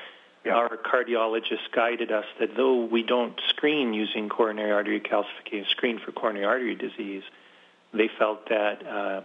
Yeah. 0.45 0.56
Our 0.56 0.78
cardiologists 0.78 1.71
guided 1.73 2.12
us 2.12 2.26
that 2.39 2.58
though 2.58 2.84
we 2.84 3.02
don't 3.02 3.39
screen 3.49 3.93
using 3.93 4.28
coronary 4.28 4.71
artery 4.71 4.99
calcification, 4.99 5.67
screen 5.69 5.99
for 5.99 6.12
coronary 6.12 6.45
artery 6.45 6.76
disease, 6.76 7.23
they 7.94 8.10
felt 8.18 8.50
that 8.50 8.86
uh, 8.86 9.22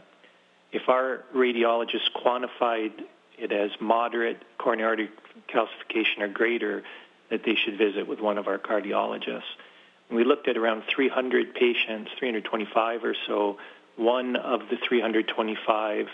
if 0.73 0.89
our 0.89 1.25
radiologists 1.35 2.11
quantified 2.15 2.93
it 3.39 3.53
as 3.53 3.71
moderate 3.81 4.43
coronary 4.59 4.89
artery 4.89 5.11
calcification 5.49 6.21
or 6.21 6.29
greater, 6.29 6.83
that 7.31 7.43
they 7.45 7.55
should 7.55 7.79
visit 7.79 8.07
with 8.07 8.21
one 8.21 8.39
of 8.39 8.47
our 8.49 8.59
cardiologists. 8.59 9.43
We 10.11 10.25
looked 10.25 10.49
at 10.49 10.57
around 10.57 10.85
300 10.95 11.55
patients, 11.55 12.11
325 12.19 13.05
or 13.05 13.15
so. 13.27 13.59
One 13.97 14.37
of 14.37 14.61
the 14.71 14.77
325 14.89 16.07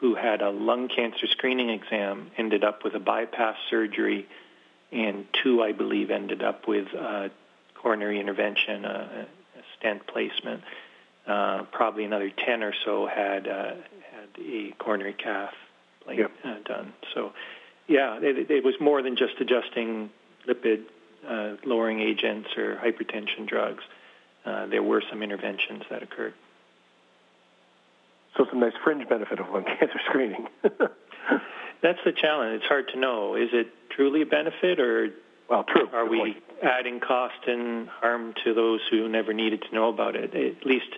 who 0.00 0.14
had 0.14 0.40
a 0.40 0.50
lung 0.50 0.88
cancer 0.88 1.26
screening 1.28 1.70
exam 1.70 2.30
ended 2.36 2.64
up 2.64 2.82
with 2.82 2.94
a 2.94 2.98
bypass 2.98 3.56
surgery, 3.68 4.26
and 4.90 5.26
two, 5.42 5.62
I 5.62 5.72
believe, 5.72 6.10
ended 6.10 6.42
up 6.42 6.66
with 6.66 6.88
uh, 6.98 7.28
coronary 7.74 8.18
intervention, 8.18 8.84
uh, 8.84 9.26
a 9.56 9.62
stent 9.78 10.06
placement. 10.06 10.62
Uh, 11.30 11.62
probably 11.70 12.04
another 12.04 12.28
10 12.28 12.64
or 12.64 12.72
so 12.84 13.06
had 13.06 13.46
uh, 13.46 13.74
had 14.10 14.44
a 14.44 14.74
coronary 14.80 15.12
cath 15.12 15.54
yep. 16.12 16.32
uh, 16.44 16.56
done. 16.64 16.92
So, 17.14 17.32
yeah, 17.86 18.18
it, 18.20 18.50
it 18.50 18.64
was 18.64 18.74
more 18.80 19.00
than 19.00 19.14
just 19.14 19.34
adjusting 19.40 20.10
lipid 20.48 20.86
uh, 21.28 21.54
lowering 21.64 22.00
agents 22.00 22.48
or 22.56 22.74
hypertension 22.74 23.46
drugs. 23.46 23.84
Uh, 24.44 24.66
there 24.66 24.82
were 24.82 25.04
some 25.08 25.22
interventions 25.22 25.84
that 25.88 26.02
occurred. 26.02 26.34
So 28.36 28.46
some 28.50 28.58
nice 28.58 28.72
fringe 28.82 29.08
benefit 29.08 29.38
of 29.38 29.50
lung 29.50 29.66
cancer 29.66 30.00
screening. 30.08 30.48
That's 31.82 32.00
the 32.04 32.12
challenge. 32.12 32.56
It's 32.56 32.66
hard 32.66 32.88
to 32.88 32.98
know. 32.98 33.36
Is 33.36 33.50
it 33.52 33.68
truly 33.90 34.22
a 34.22 34.26
benefit, 34.26 34.80
or 34.80 35.10
well, 35.48 35.62
true. 35.62 35.88
Are 35.92 36.08
we 36.08 36.36
adding 36.60 36.98
cost 36.98 37.46
and 37.46 37.88
harm 37.88 38.34
to 38.42 38.52
those 38.52 38.80
who 38.90 39.08
never 39.08 39.32
needed 39.32 39.62
to 39.68 39.74
know 39.74 39.90
about 39.90 40.16
it? 40.16 40.34
At 40.34 40.66
least 40.66 40.88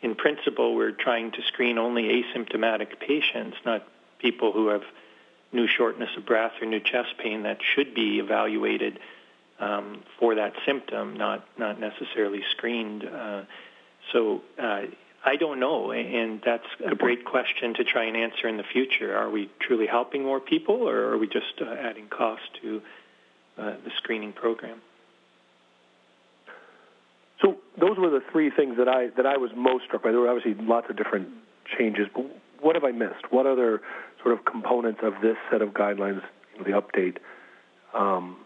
in 0.00 0.14
principle, 0.14 0.74
we're 0.74 0.92
trying 0.92 1.32
to 1.32 1.42
screen 1.48 1.78
only 1.78 2.04
asymptomatic 2.04 3.00
patients, 3.00 3.56
not 3.64 3.86
people 4.18 4.52
who 4.52 4.68
have 4.68 4.82
new 5.52 5.66
shortness 5.66 6.10
of 6.16 6.26
breath 6.26 6.52
or 6.60 6.66
new 6.66 6.80
chest 6.80 7.14
pain 7.18 7.42
that 7.44 7.58
should 7.74 7.94
be 7.94 8.18
evaluated 8.18 8.98
um, 9.58 10.02
for 10.18 10.36
that 10.36 10.52
symptom, 10.64 11.16
not 11.16 11.44
not 11.58 11.80
necessarily 11.80 12.42
screened. 12.52 13.04
Uh, 13.04 13.42
so 14.12 14.42
uh, 14.58 14.82
I 15.24 15.36
don't 15.36 15.58
know, 15.58 15.90
and 15.90 16.40
that's 16.44 16.66
a 16.84 16.94
great 16.94 17.24
question 17.24 17.74
to 17.74 17.84
try 17.84 18.04
and 18.04 18.16
answer 18.16 18.46
in 18.46 18.56
the 18.56 18.62
future. 18.62 19.16
Are 19.16 19.28
we 19.28 19.50
truly 19.60 19.86
helping 19.86 20.22
more 20.22 20.40
people, 20.40 20.88
or 20.88 21.12
are 21.12 21.18
we 21.18 21.26
just 21.26 21.60
uh, 21.60 21.64
adding 21.64 22.06
cost 22.08 22.42
to 22.62 22.82
uh, 23.58 23.62
the 23.84 23.90
screening 23.96 24.32
program? 24.32 24.80
Those 27.80 27.98
were 27.98 28.10
the 28.10 28.22
three 28.32 28.50
things 28.50 28.76
that 28.78 28.88
I 28.88 29.08
that 29.16 29.26
I 29.26 29.36
was 29.36 29.50
most 29.56 29.84
struck 29.84 30.02
by. 30.02 30.10
There 30.10 30.20
were 30.20 30.28
obviously 30.28 30.54
lots 30.64 30.88
of 30.90 30.96
different 30.96 31.28
changes, 31.78 32.06
but 32.14 32.24
what 32.60 32.74
have 32.74 32.84
I 32.84 32.92
missed? 32.92 33.30
What 33.30 33.46
other 33.46 33.80
sort 34.22 34.38
of 34.38 34.44
components 34.44 35.00
of 35.02 35.14
this 35.22 35.36
set 35.50 35.62
of 35.62 35.70
guidelines, 35.70 36.22
the 36.58 36.72
update, 36.72 37.18
um, 37.94 38.36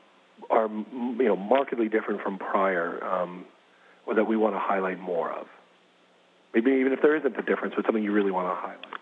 are 0.50 0.68
you 0.68 1.24
know 1.24 1.36
markedly 1.36 1.88
different 1.88 2.20
from 2.20 2.38
prior, 2.38 3.02
um, 3.04 3.44
or 4.06 4.14
that 4.14 4.24
we 4.24 4.36
want 4.36 4.54
to 4.54 4.58
highlight 4.58 5.00
more 5.00 5.32
of? 5.32 5.46
Maybe 6.54 6.72
even 6.72 6.92
if 6.92 7.00
there 7.00 7.16
isn't 7.16 7.38
a 7.38 7.42
difference, 7.42 7.74
but 7.74 7.86
something 7.86 8.04
you 8.04 8.12
really 8.12 8.30
want 8.30 8.48
to 8.48 8.54
highlight. 8.54 9.01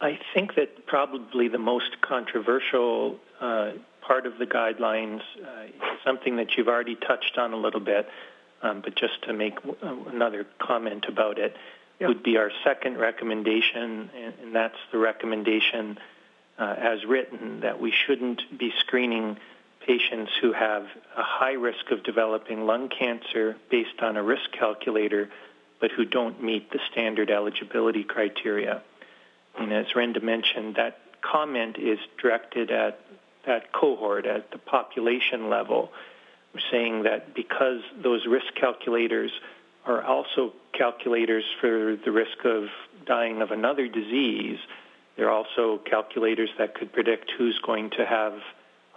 I 0.00 0.18
think 0.34 0.54
that 0.54 0.86
probably 0.86 1.48
the 1.48 1.58
most 1.58 2.00
controversial 2.00 3.18
uh, 3.40 3.72
part 4.00 4.26
of 4.26 4.38
the 4.38 4.46
guidelines 4.46 5.20
uh, 5.20 5.64
is 5.66 5.98
something 6.04 6.36
that 6.36 6.56
you've 6.56 6.68
already 6.68 6.96
touched 6.96 7.36
on 7.36 7.52
a 7.52 7.56
little 7.56 7.80
bit, 7.80 8.08
um, 8.62 8.80
but 8.80 8.94
just 8.94 9.22
to 9.24 9.32
make 9.34 9.56
w- 9.56 9.76
uh, 9.82 10.10
another 10.10 10.46
comment 10.58 11.04
about 11.06 11.38
it, 11.38 11.54
yeah. 11.98 12.08
would 12.08 12.22
be 12.22 12.38
our 12.38 12.50
second 12.64 12.96
recommendation, 12.96 14.10
and, 14.16 14.34
and 14.42 14.54
that's 14.54 14.78
the 14.90 14.98
recommendation 14.98 15.98
uh, 16.58 16.74
as 16.78 17.04
written 17.04 17.60
that 17.60 17.80
we 17.80 17.92
shouldn't 17.92 18.42
be 18.58 18.72
screening 18.80 19.36
patients 19.86 20.32
who 20.40 20.52
have 20.52 20.84
a 21.16 21.22
high 21.22 21.52
risk 21.52 21.90
of 21.90 22.02
developing 22.02 22.66
lung 22.66 22.88
cancer 22.88 23.56
based 23.70 24.00
on 24.00 24.16
a 24.16 24.22
risk 24.22 24.50
calculator, 24.52 25.28
but 25.78 25.90
who 25.90 26.04
don't 26.04 26.42
meet 26.42 26.70
the 26.70 26.78
standard 26.90 27.30
eligibility 27.30 28.04
criteria. 28.04 28.82
And 29.58 29.72
as 29.72 29.86
Renda 29.94 30.22
mentioned, 30.22 30.76
that 30.76 30.98
comment 31.20 31.76
is 31.78 31.98
directed 32.20 32.70
at 32.70 33.00
that 33.46 33.72
cohort, 33.72 34.26
at 34.26 34.50
the 34.50 34.58
population 34.58 35.48
level. 35.48 35.90
Saying 36.70 37.04
that 37.04 37.34
because 37.34 37.80
those 38.02 38.26
risk 38.26 38.54
calculators 38.56 39.30
are 39.86 40.02
also 40.02 40.52
calculators 40.72 41.44
for 41.60 41.96
the 42.04 42.10
risk 42.10 42.44
of 42.44 42.64
dying 43.06 43.40
of 43.40 43.50
another 43.50 43.86
disease, 43.86 44.58
they're 45.16 45.30
also 45.30 45.78
calculators 45.78 46.50
that 46.58 46.74
could 46.74 46.92
predict 46.92 47.30
who's 47.36 47.58
going 47.64 47.90
to 47.90 48.04
have 48.04 48.34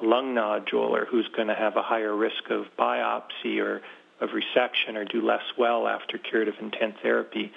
a 0.01 0.05
lung 0.05 0.33
nodule 0.33 0.95
or 0.95 1.05
who's 1.05 1.27
going 1.35 1.47
to 1.47 1.55
have 1.55 1.75
a 1.75 1.81
higher 1.81 2.15
risk 2.15 2.49
of 2.49 2.65
biopsy 2.77 3.59
or 3.61 3.81
of 4.19 4.29
resection 4.29 4.95
or 4.95 5.05
do 5.05 5.21
less 5.21 5.43
well 5.57 5.87
after 5.87 6.17
curative 6.17 6.55
intent 6.59 6.95
therapy, 7.01 7.51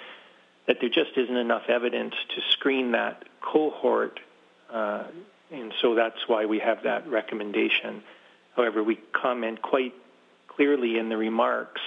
that 0.67 0.77
there 0.79 0.89
just 0.89 1.11
isn't 1.15 1.37
enough 1.37 1.63
evidence 1.69 2.13
to 2.35 2.41
screen 2.51 2.91
that 2.91 3.23
cohort. 3.41 4.19
Uh, 4.71 5.05
and 5.51 5.73
so 5.81 5.95
that's 5.95 6.27
why 6.27 6.45
we 6.45 6.59
have 6.59 6.83
that 6.83 7.07
recommendation. 7.07 8.03
However, 8.55 8.83
we 8.83 8.99
comment 9.13 9.61
quite 9.61 9.93
clearly 10.47 10.97
in 10.97 11.09
the 11.09 11.17
remarks 11.17 11.81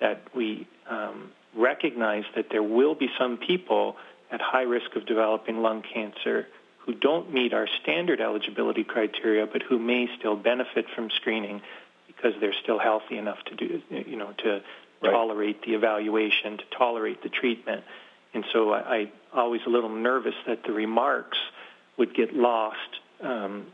that 0.00 0.22
we 0.34 0.66
um, 0.88 1.32
recognize 1.54 2.24
that 2.34 2.46
there 2.50 2.62
will 2.62 2.94
be 2.94 3.08
some 3.18 3.36
people 3.36 3.96
at 4.30 4.40
high 4.40 4.62
risk 4.62 4.96
of 4.96 5.06
developing 5.06 5.58
lung 5.58 5.82
cancer 5.82 6.46
who 6.78 6.94
don't 6.94 7.32
meet 7.32 7.52
our 7.52 7.66
standard 7.82 8.20
eligibility 8.20 8.84
criteria, 8.84 9.46
but 9.46 9.62
who 9.62 9.78
may 9.78 10.08
still 10.18 10.36
benefit 10.36 10.86
from 10.94 11.10
screening 11.10 11.62
because 12.06 12.34
they're 12.40 12.54
still 12.62 12.78
healthy 12.78 13.16
enough 13.16 13.42
to 13.44 13.54
do, 13.54 13.82
you 13.90 14.16
know, 14.16 14.32
to 14.38 14.62
right. 15.02 15.10
tolerate 15.10 15.62
the 15.62 15.74
evaluation, 15.74 16.58
to 16.58 16.64
tolerate 16.76 17.22
the 17.22 17.28
treatment. 17.28 17.84
And 18.34 18.44
so 18.52 18.72
I, 18.72 19.10
I 19.34 19.40
always 19.40 19.60
a 19.66 19.70
little 19.70 19.88
nervous 19.88 20.34
that 20.46 20.64
the 20.64 20.72
remarks 20.72 21.38
would 21.96 22.14
get 22.14 22.34
lost 22.34 22.78
um, 23.22 23.66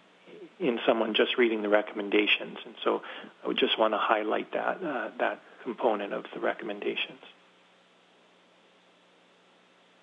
in 0.59 0.79
someone 0.87 1.15
just 1.15 1.39
reading 1.39 1.63
the 1.63 1.69
recommendations. 1.69 2.59
And 2.65 2.75
so 2.85 3.03
I 3.43 3.49
would 3.49 3.59
just 3.59 3.79
want 3.79 3.95
to 3.95 3.99
highlight 3.99 4.53
that 4.53 4.83
uh, 4.85 5.11
that 5.19 5.41
component 5.63 6.13
of 6.13 6.25
the 6.35 6.41
recommendations. 6.41 7.21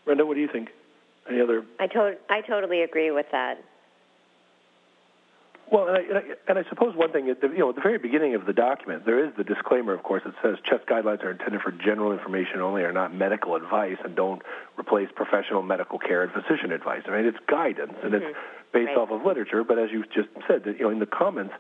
Renda, 0.08 0.26
what 0.26 0.36
do 0.36 0.41
you 0.41 0.48
think? 0.48 0.70
Any 1.30 1.41
other? 1.41 1.65
I, 1.80 1.88
to- 1.88 2.17
I 2.30 2.41
totally 2.41 2.82
agree 2.82 3.12
with 3.12 3.26
that. 3.32 3.62
Well, 5.70 5.88
and 5.88 5.98
I, 5.98 6.02
and 6.02 6.18
I, 6.18 6.22
and 6.48 6.60
I 6.60 6.70
suppose 6.70 6.96
one 6.96 7.12
thing, 7.12 7.30
at 7.30 7.42
the, 7.42 7.50
you 7.50 7.60
know, 7.60 7.70
at 7.70 7.76
the 7.76 7.82
very 7.82 7.98
beginning 7.98 8.36
of 8.36 8.46
the 8.46 8.54
document, 8.54 9.06
there 9.06 9.24
is 9.24 9.34
the 9.38 9.44
disclaimer, 9.44 9.94
of 9.94 10.02
course, 10.02 10.24
that 10.26 10.34
says 10.42 10.56
CHEST 10.64 10.88
guidelines 10.88 11.24
are 11.24 11.32
intended 11.32 11.62
for 11.62 11.72
general 11.72 12.14
information 12.14 12.62
only, 12.62 12.84
are 12.84 12.94
not 12.94 13.14
medical 13.14 13.56
advice, 13.56 13.98
and 14.04 14.16
don't 14.16 14.42
replace 14.80 15.10
professional 15.14 15.62
medical 15.62 16.00
care 16.00 16.24
and 16.24 16.32
physician 16.32 16.72
advice. 16.72 17.02
I 17.08 17.12
mean, 17.12 17.26
it's 17.26 17.38
guidance, 17.50 17.94
and 18.02 18.14
mm-hmm. 18.14 18.28
it's 18.28 18.38
based 18.72 18.88
right. 18.88 18.98
off 18.98 19.12
of 19.12 19.26
literature. 19.26 19.64
But 19.66 19.78
as 19.78 19.92
you 19.92 20.04
just 20.06 20.30
said, 20.48 20.64
that 20.64 20.78
you 20.80 20.84
know, 20.84 20.90
in 20.90 21.00
the 21.00 21.06
comments, 21.06 21.54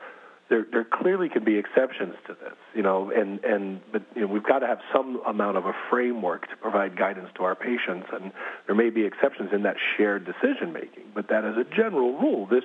there 0.49 0.65
there 0.71 0.85
clearly 0.85 1.27
can 1.27 1.43
be 1.43 1.57
exceptions 1.57 2.15
to 2.27 2.33
this, 2.33 2.55
you 2.73 2.83
know, 2.83 3.11
and 3.11 3.43
and 3.43 3.81
but 3.91 4.03
you 4.15 4.21
know, 4.21 4.27
we've 4.27 4.45
got 4.45 4.59
to 4.59 4.67
have 4.67 4.79
some 4.93 5.21
amount 5.27 5.57
of 5.57 5.65
a 5.65 5.73
framework 5.89 6.49
to 6.49 6.55
provide 6.55 6.97
guidance 6.97 7.27
to 7.35 7.43
our 7.43 7.55
patients, 7.55 8.07
and 8.13 8.31
there 8.65 8.75
may 8.75 8.89
be 8.89 9.03
exceptions 9.05 9.49
in 9.51 9.63
that 9.63 9.75
shared 9.97 10.25
decision 10.25 10.71
making. 10.71 11.03
But 11.13 11.27
that, 11.27 11.43
as 11.43 11.55
a 11.57 11.65
general 11.75 12.17
rule, 12.17 12.45
this 12.45 12.63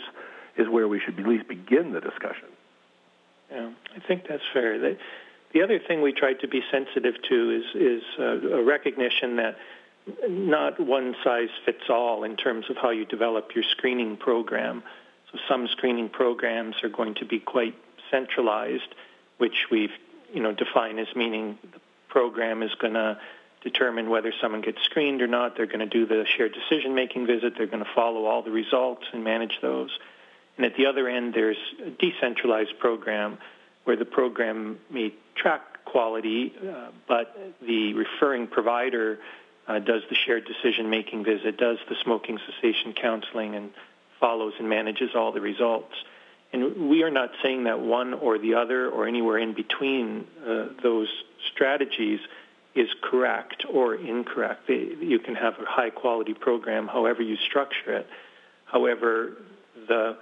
is 0.57 0.69
where 0.69 0.89
we 0.89 1.01
should 1.01 1.19
at 1.19 1.27
least 1.27 1.49
begin 1.49 1.93
the 1.93 2.01
discussion. 2.01 2.49
Yeah, 3.51 3.71
I 3.95 4.01
think 4.01 4.27
that's 4.29 4.43
fair. 4.53 4.79
The, 4.79 4.97
the 5.53 5.63
other 5.63 5.79
thing 5.79 6.03
we 6.03 6.13
tried 6.13 6.41
to 6.41 6.49
be 6.49 6.63
sensitive 6.71 7.15
to 7.29 7.51
is 7.51 7.65
is 7.75 8.03
a 8.19 8.63
recognition 8.63 9.37
that 9.37 9.57
not 10.29 10.81
one 10.81 11.15
size 11.23 11.51
fits 11.65 11.85
all 11.89 12.25
in 12.25 12.37
terms 12.37 12.67
of 12.71 12.77
how 12.77 12.91
you 12.91 13.05
develop 13.05 13.55
your 13.55 13.65
screening 13.65 14.17
program. 14.17 14.83
So 15.31 15.39
some 15.49 15.69
screening 15.69 16.09
programs 16.09 16.77
are 16.83 16.89
going 16.89 17.15
to 17.17 17.25
be 17.25 17.39
quite 17.39 17.75
centralized, 18.11 18.95
which 19.39 19.67
we've 19.71 19.93
you 20.33 20.43
know 20.43 20.53
defined 20.53 20.99
as 20.99 21.09
meaning 21.15 21.59
the 21.63 21.81
program 22.09 22.63
is 22.63 22.75
going 22.81 22.95
to 22.95 23.19
determine 23.63 24.11
whether 24.11 24.33
someone 24.41 24.61
gets 24.61 24.83
screened 24.83 25.23
or 25.23 25.27
not. 25.27 25.57
They're 25.57 25.67
going 25.67 25.81
to 25.81 25.87
do 25.87 26.07
the 26.07 26.25
shared 26.27 26.55
decision 26.55 26.95
making 26.95 27.27
visit. 27.27 27.55
They're 27.57 27.67
going 27.67 27.85
to 27.85 27.91
follow 27.95 28.25
all 28.25 28.43
the 28.43 28.51
results 28.51 29.05
and 29.13 29.23
manage 29.23 29.59
those. 29.63 29.91
And 30.57 30.67
at 30.67 30.77
the 30.77 30.87
other 30.87 31.09
end, 31.09 31.35
there's 31.35 31.57
a 31.85 31.91
decentralized 31.91 32.79
program 32.79 33.39
where 33.85 33.97
the 33.97 34.05
program 34.05 34.79
may 34.91 35.13
track 35.35 35.85
quality, 35.85 36.53
uh, 36.57 36.91
but 37.09 37.37
the 37.61 37.95
referring 37.95 38.47
provider 38.47 39.19
uh, 39.67 39.79
does 39.79 40.03
the 40.09 40.17
shared 40.27 40.45
decision 40.47 40.91
making 40.91 41.25
visit, 41.25 41.57
does 41.57 41.79
the 41.89 41.97
smoking 42.03 42.39
cessation 42.47 42.95
counseling, 43.01 43.55
and 43.55 43.71
follows 44.21 44.53
and 44.59 44.69
manages 44.69 45.11
all 45.15 45.33
the 45.33 45.41
results. 45.41 45.93
And 46.53 46.91
we 46.91 47.03
are 47.03 47.11
not 47.11 47.31
saying 47.43 47.65
that 47.65 47.81
one 47.81 48.13
or 48.15 48.39
the 48.39 48.55
other 48.55 48.89
or 48.89 49.07
anywhere 49.07 49.39
in 49.39 49.55
between 49.55 50.27
uh, 50.47 50.67
those 50.83 51.09
strategies 51.53 52.21
is 52.75 52.89
correct 53.03 53.65
or 53.71 53.95
incorrect. 53.95 54.69
You 54.69 55.19
can 55.19 55.35
have 55.35 55.55
a 55.55 55.65
high 55.67 55.91
quality 55.91 56.35
program 56.35 56.89
however 56.89 57.23
you 57.23 57.37
structure 57.49 57.97
it. 57.97 58.07
However, 58.67 59.33
the 59.89 60.17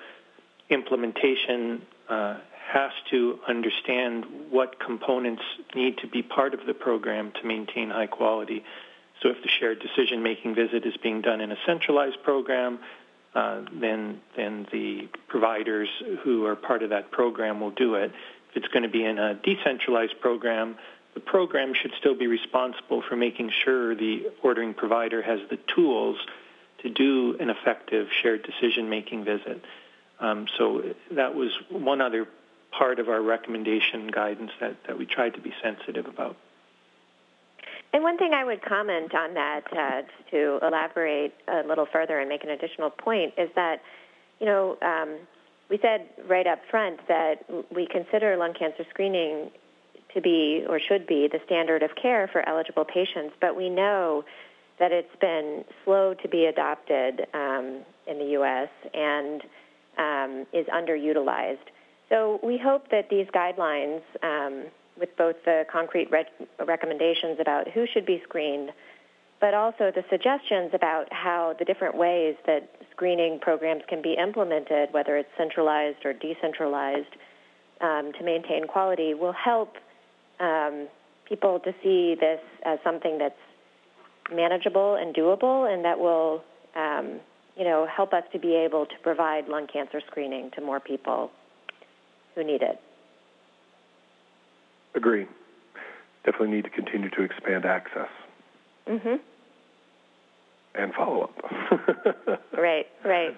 implementation 0.71 1.83
uh, 2.09 2.39
has 2.73 2.93
to 3.11 3.39
understand 3.49 4.25
what 4.51 4.79
components 4.79 5.43
need 5.75 5.99
to 5.99 6.07
be 6.07 6.23
part 6.23 6.55
of 6.55 6.61
the 6.67 6.75
program 6.75 7.33
to 7.41 7.47
maintain 7.47 7.91
high 7.91 8.07
quality. 8.07 8.65
So 9.23 9.29
if 9.29 9.43
the 9.43 9.49
shared 9.49 9.81
decision-making 9.81 10.55
visit 10.55 10.87
is 10.87 10.97
being 11.03 11.21
done 11.21 11.41
in 11.41 11.51
a 11.53 11.57
centralized 11.67 12.23
program, 12.23 12.79
uh, 13.35 13.63
then 13.73 14.21
then 14.37 14.67
the 14.73 15.09
providers 15.29 15.89
who 16.23 16.47
are 16.47 16.57
part 16.57 16.83
of 16.83 16.91
that 16.91 17.11
program 17.11 17.61
will 17.61 17.71
do 17.71 17.95
it. 17.95 18.13
If 18.51 18.57
it's 18.57 18.69
going 18.69 18.83
to 18.83 18.89
be 18.89 19.05
in 19.05 19.19
a 19.19 19.35
decentralized 19.35 20.21
program, 20.21 20.77
the 21.15 21.21
program 21.21 21.75
should 21.75 21.93
still 21.99 22.17
be 22.17 22.27
responsible 22.27 23.03
for 23.09 23.17
making 23.17 23.51
sure 23.65 23.95
the 23.95 24.31
ordering 24.43 24.75
provider 24.75 25.23
has 25.23 25.41
the 25.49 25.59
tools 25.75 26.17
to 26.83 26.89
do 26.89 27.37
an 27.39 27.51
effective 27.51 28.09
shared 28.23 28.43
decision-making 28.43 29.25
visit. 29.25 29.63
Um, 30.21 30.47
so 30.59 30.83
that 31.13 31.35
was 31.35 31.51
one 31.71 32.01
other 32.01 32.27
part 32.71 32.99
of 32.99 33.09
our 33.09 33.21
recommendation 33.21 34.09
guidance 34.09 34.53
that, 34.61 34.77
that 34.87 34.99
we 34.99 35.07
tried 35.07 35.35
to 35.35 35.41
be 35.41 35.53
sensitive 35.63 36.07
about. 36.07 36.37
And 37.93 38.05
one 38.05 38.19
thing 38.19 38.33
I 38.33 38.45
would 38.45 38.63
comment 38.63 39.15
on 39.15 39.35
that, 39.35 39.63
uh, 39.73 40.03
to 40.31 40.59
elaborate 40.63 41.35
a 41.49 41.67
little 41.67 41.87
further 41.93 42.21
and 42.21 42.29
make 42.29 42.45
an 42.45 42.51
additional 42.51 42.91
point, 42.91 43.35
is 43.37 43.51
that, 43.57 43.83
you 44.39 44.47
know, 44.47 44.77
um, 44.83 45.19
we 45.69 45.79
said 45.79 46.07
right 46.29 46.47
up 46.47 46.61
front 46.71 47.01
that 47.09 47.45
we 47.75 47.87
consider 47.87 48.37
lung 48.37 48.55
cancer 48.55 48.85
screening 48.91 49.51
to 50.15 50.21
be 50.21 50.65
or 50.69 50.79
should 50.81 51.07
be 51.07 51.29
the 51.29 51.41
standard 51.47 51.83
of 51.83 51.91
care 52.01 52.29
for 52.29 52.49
eligible 52.49 52.85
patients, 52.85 53.35
but 53.41 53.57
we 53.57 53.69
know 53.69 54.25
that 54.79 54.93
it's 54.93 55.15
been 55.21 55.65
slow 55.85 56.15
to 56.15 56.29
be 56.29 56.47
adopted 56.47 57.27
um, 57.35 57.83
in 58.07 58.19
the 58.19 58.31
U.S. 58.33 58.69
and 58.95 59.43
um, 60.01 60.47
is 60.53 60.67
underutilized. 60.67 61.69
So 62.09 62.41
we 62.43 62.59
hope 62.59 62.91
that 62.91 63.09
these 63.09 63.27
guidelines, 63.29 64.03
um, 64.23 64.65
with 64.99 65.17
both 65.17 65.37
the 65.45 65.65
concrete 65.71 66.11
re- 66.11 66.27
recommendations 66.67 67.39
about 67.41 67.69
who 67.69 67.87
should 67.87 68.05
be 68.05 68.21
screened, 68.25 68.71
but 69.41 69.55
also 69.55 69.93
the 69.95 70.05
suggestions 70.11 70.71
about 70.75 71.13
how 71.13 71.55
the 71.59 71.65
different 71.65 71.97
ways 71.97 72.35
that 72.47 72.69
screening 72.91 73.39
programs 73.39 73.83
can 73.89 74.03
be 74.03 74.15
implemented, 74.15 74.93
whether 74.93 75.17
it's 75.17 75.31
centralized 75.39 76.05
or 76.05 76.13
decentralized, 76.13 77.15
um, 77.81 78.13
to 78.19 78.25
maintain 78.25 78.67
quality, 78.67 79.15
will 79.15 79.33
help 79.33 79.77
um, 80.41 80.89
people 81.27 81.61
to 81.61 81.73
see 81.83 82.17
this 82.19 82.41
as 82.65 82.79
something 82.85 83.17
that's 83.19 83.35
manageable 84.35 84.97
and 84.97 85.15
doable, 85.15 85.73
and 85.73 85.85
that 85.85 85.99
will 85.99 86.43
um, 86.77 87.21
you 87.57 87.65
know, 87.65 87.87
help 87.87 88.13
us 88.13 88.25
to 88.33 88.39
be 88.39 88.55
able 88.55 88.87
to 88.87 88.95
provide 89.03 89.49
lung 89.49 89.67
cancer 89.67 90.01
screening 90.07 90.51
to 90.55 90.61
more 90.61 90.81
people 90.81 91.31
who 92.35 92.45
need 92.45 92.63
it. 92.63 92.81
Agree. 94.95 95.27
Definitely 96.25 96.57
need 96.57 96.65
to 96.65 96.71
continue 96.71 97.11
to 97.11 97.23
expand 97.23 97.65
access. 97.65 98.09
Mhm. 98.87 99.21
And 100.75 100.95
follow 100.95 101.23
up. 101.25 102.41
right, 102.57 102.87
right. 103.05 103.37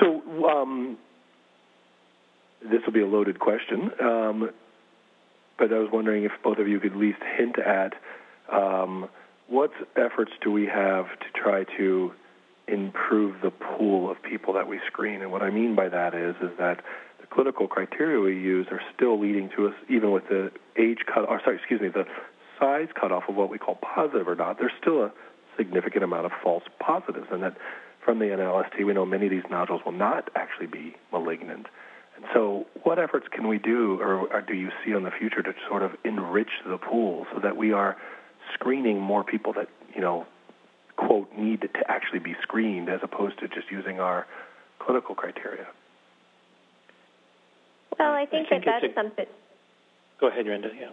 So 0.00 0.22
um, 0.48 0.96
this 2.62 2.80
will 2.86 2.92
be 2.92 3.00
a 3.00 3.06
loaded 3.06 3.40
question, 3.40 3.90
um, 4.00 4.50
but 5.58 5.72
I 5.72 5.78
was 5.78 5.88
wondering 5.92 6.22
if 6.24 6.30
both 6.44 6.58
of 6.58 6.68
you 6.68 6.78
could 6.78 6.92
at 6.92 6.98
least 6.98 7.18
hint 7.36 7.58
at 7.58 7.94
um, 8.52 9.08
what 9.48 9.70
efforts 9.96 10.32
do 10.42 10.52
we 10.52 10.66
have 10.66 11.06
to 11.06 11.26
try 11.34 11.64
to 11.78 12.12
improve 12.66 13.40
the 13.42 13.50
pool 13.50 14.10
of 14.10 14.22
people 14.22 14.52
that 14.54 14.68
we 14.68 14.78
screen? 14.86 15.22
And 15.22 15.32
what 15.32 15.42
I 15.42 15.50
mean 15.50 15.74
by 15.74 15.88
that 15.88 16.14
is, 16.14 16.36
is 16.42 16.56
that 16.58 16.84
the 17.20 17.26
clinical 17.26 17.66
criteria 17.66 18.20
we 18.20 18.34
use 18.34 18.66
are 18.70 18.80
still 18.94 19.18
leading 19.18 19.48
to 19.56 19.68
us, 19.68 19.74
even 19.88 20.12
with 20.12 20.28
the 20.28 20.52
age 20.76 20.98
cut, 21.12 21.28
or 21.28 21.40
sorry, 21.42 21.56
excuse 21.56 21.80
me, 21.80 21.88
the 21.88 22.04
size 22.60 22.88
cutoff 22.98 23.24
of 23.28 23.36
what 23.36 23.48
we 23.48 23.58
call 23.58 23.76
positive 23.76 24.28
or 24.28 24.34
not. 24.34 24.58
There's 24.58 24.72
still 24.80 25.02
a 25.02 25.12
significant 25.56 26.04
amount 26.04 26.26
of 26.26 26.32
false 26.42 26.64
positives, 26.78 27.28
and 27.32 27.42
that 27.42 27.56
from 28.04 28.18
the 28.18 28.26
NLST, 28.26 28.84
we 28.84 28.92
know 28.92 29.06
many 29.06 29.26
of 29.26 29.30
these 29.30 29.50
nodules 29.50 29.80
will 29.84 29.92
not 29.92 30.28
actually 30.36 30.66
be 30.66 30.94
malignant. 31.10 31.66
And 32.16 32.24
so, 32.34 32.66
what 32.82 32.98
efforts 32.98 33.26
can 33.30 33.48
we 33.48 33.58
do, 33.58 34.00
or, 34.00 34.32
or 34.32 34.40
do 34.40 34.54
you 34.54 34.70
see 34.84 34.92
in 34.92 35.04
the 35.04 35.10
future 35.10 35.42
to 35.42 35.52
sort 35.68 35.82
of 35.82 35.92
enrich 36.04 36.50
the 36.66 36.76
pool 36.76 37.26
so 37.32 37.40
that 37.40 37.56
we 37.56 37.72
are 37.72 37.96
screening 38.58 39.00
more 39.00 39.24
people 39.24 39.52
that 39.54 39.68
you 39.94 40.00
know 40.00 40.26
quote 40.96 41.28
need 41.36 41.62
to 41.62 41.68
actually 41.88 42.18
be 42.18 42.34
screened 42.42 42.88
as 42.88 43.00
opposed 43.02 43.38
to 43.38 43.48
just 43.48 43.70
using 43.70 44.00
our 44.00 44.26
clinical 44.78 45.14
criteria. 45.14 45.66
Well, 47.98 48.12
I 48.12 48.26
think, 48.26 48.46
I 48.46 48.50
think 48.50 48.64
that 48.64 48.80
that's 48.82 48.92
a, 48.92 48.94
something. 48.94 49.26
Go 50.20 50.28
ahead, 50.28 50.46
Renda. 50.46 50.70
Yeah. 50.78 50.88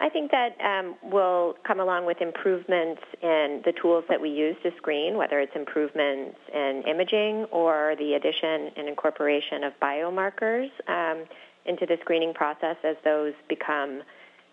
I 0.00 0.08
think 0.08 0.30
that 0.30 0.56
um, 0.60 0.96
will 1.10 1.56
come 1.62 1.78
along 1.78 2.06
with 2.06 2.20
improvements 2.22 3.02
in 3.22 3.60
the 3.64 3.72
tools 3.72 4.04
that 4.08 4.20
we 4.20 4.30
use 4.30 4.56
to 4.62 4.70
screen, 4.76 5.16
whether 5.16 5.40
it's 5.40 5.54
improvements 5.54 6.38
in 6.54 6.84
imaging 6.86 7.44
or 7.52 7.94
the 7.98 8.14
addition 8.14 8.70
and 8.76 8.88
incorporation 8.88 9.62
of 9.62 9.72
biomarkers. 9.80 10.70
Um, 10.88 11.26
into 11.66 11.86
the 11.86 11.96
screening 12.00 12.34
process 12.34 12.76
as 12.84 12.96
those 13.04 13.34
become, 13.48 14.02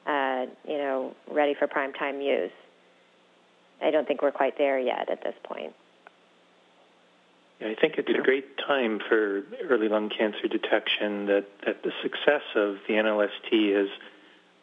uh, 0.07 0.45
you 0.67 0.77
know, 0.77 1.15
ready 1.29 1.53
for 1.53 1.67
prime 1.67 1.93
time 1.93 2.21
use. 2.21 2.51
I 3.81 3.91
don't 3.91 4.07
think 4.07 4.21
we're 4.21 4.31
quite 4.31 4.57
there 4.57 4.79
yet 4.79 5.09
at 5.09 5.21
this 5.23 5.35
point. 5.43 5.73
Yeah, 7.59 7.69
I 7.69 7.75
think 7.75 7.97
it's 7.97 8.09
a 8.09 8.21
great 8.21 8.57
time 8.57 8.99
for 8.99 9.43
early 9.69 9.89
lung 9.89 10.09
cancer 10.09 10.47
detection. 10.47 11.25
That 11.25 11.45
that 11.65 11.83
the 11.83 11.91
success 12.01 12.43
of 12.55 12.77
the 12.87 12.93
NLST 12.93 13.75
has 13.75 13.89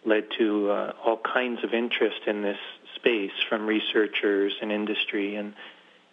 led 0.04 0.26
to 0.38 0.70
uh, 0.70 0.92
all 1.04 1.16
kinds 1.18 1.64
of 1.64 1.74
interest 1.74 2.20
in 2.26 2.42
this 2.42 2.58
space 2.96 3.32
from 3.48 3.66
researchers 3.66 4.54
and 4.62 4.72
industry, 4.72 5.36
and 5.36 5.54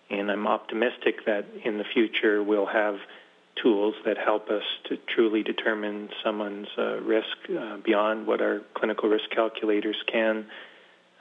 and 0.09 0.31
I'm 0.31 0.47
optimistic 0.47 1.25
that 1.25 1.45
in 1.63 1.77
the 1.77 1.85
future 1.85 2.43
we'll 2.43 2.65
have 2.65 2.99
tools 3.55 3.95
that 4.05 4.17
help 4.17 4.49
us 4.49 4.63
to 4.85 4.97
truly 5.13 5.43
determine 5.43 6.09
someone's 6.23 6.67
uh, 6.77 6.99
risk 7.01 7.37
uh, 7.57 7.77
beyond 7.77 8.27
what 8.27 8.41
our 8.41 8.61
clinical 8.73 9.09
risk 9.09 9.29
calculators 9.29 9.97
can. 10.11 10.45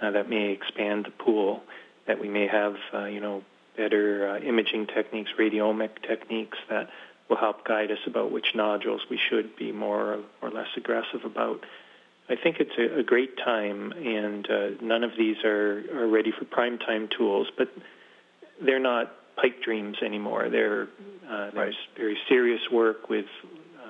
Uh, 0.00 0.10
that 0.12 0.30
may 0.30 0.50
expand 0.50 1.04
the 1.04 1.10
pool. 1.10 1.62
That 2.06 2.20
we 2.20 2.28
may 2.28 2.46
have, 2.46 2.76
uh, 2.94 3.04
you 3.04 3.20
know, 3.20 3.42
better 3.76 4.30
uh, 4.30 4.38
imaging 4.38 4.86
techniques, 4.86 5.30
radiomic 5.38 5.90
techniques 6.06 6.58
that 6.68 6.88
will 7.28 7.36
help 7.36 7.64
guide 7.64 7.90
us 7.90 7.98
about 8.06 8.32
which 8.32 8.54
nodules 8.54 9.02
we 9.10 9.18
should 9.28 9.56
be 9.56 9.72
more 9.72 10.20
or 10.42 10.50
less 10.50 10.68
aggressive 10.76 11.24
about. 11.24 11.64
I 12.28 12.36
think 12.36 12.60
it's 12.60 12.76
a, 12.78 13.00
a 13.00 13.02
great 13.02 13.36
time, 13.36 13.92
and 13.92 14.50
uh, 14.50 14.68
none 14.80 15.04
of 15.04 15.12
these 15.16 15.36
are, 15.44 15.84
are 15.94 16.06
ready 16.06 16.32
for 16.36 16.44
prime 16.44 16.78
time 16.78 17.08
tools, 17.16 17.48
but 17.56 17.68
they're 18.60 18.78
not 18.78 19.12
pipe 19.36 19.62
dreams 19.64 19.96
anymore. 20.04 20.48
They're, 20.50 20.88
uh, 21.28 21.50
there's 21.54 21.76
very 21.96 22.18
serious 22.28 22.60
work 22.72 23.08
with 23.08 23.26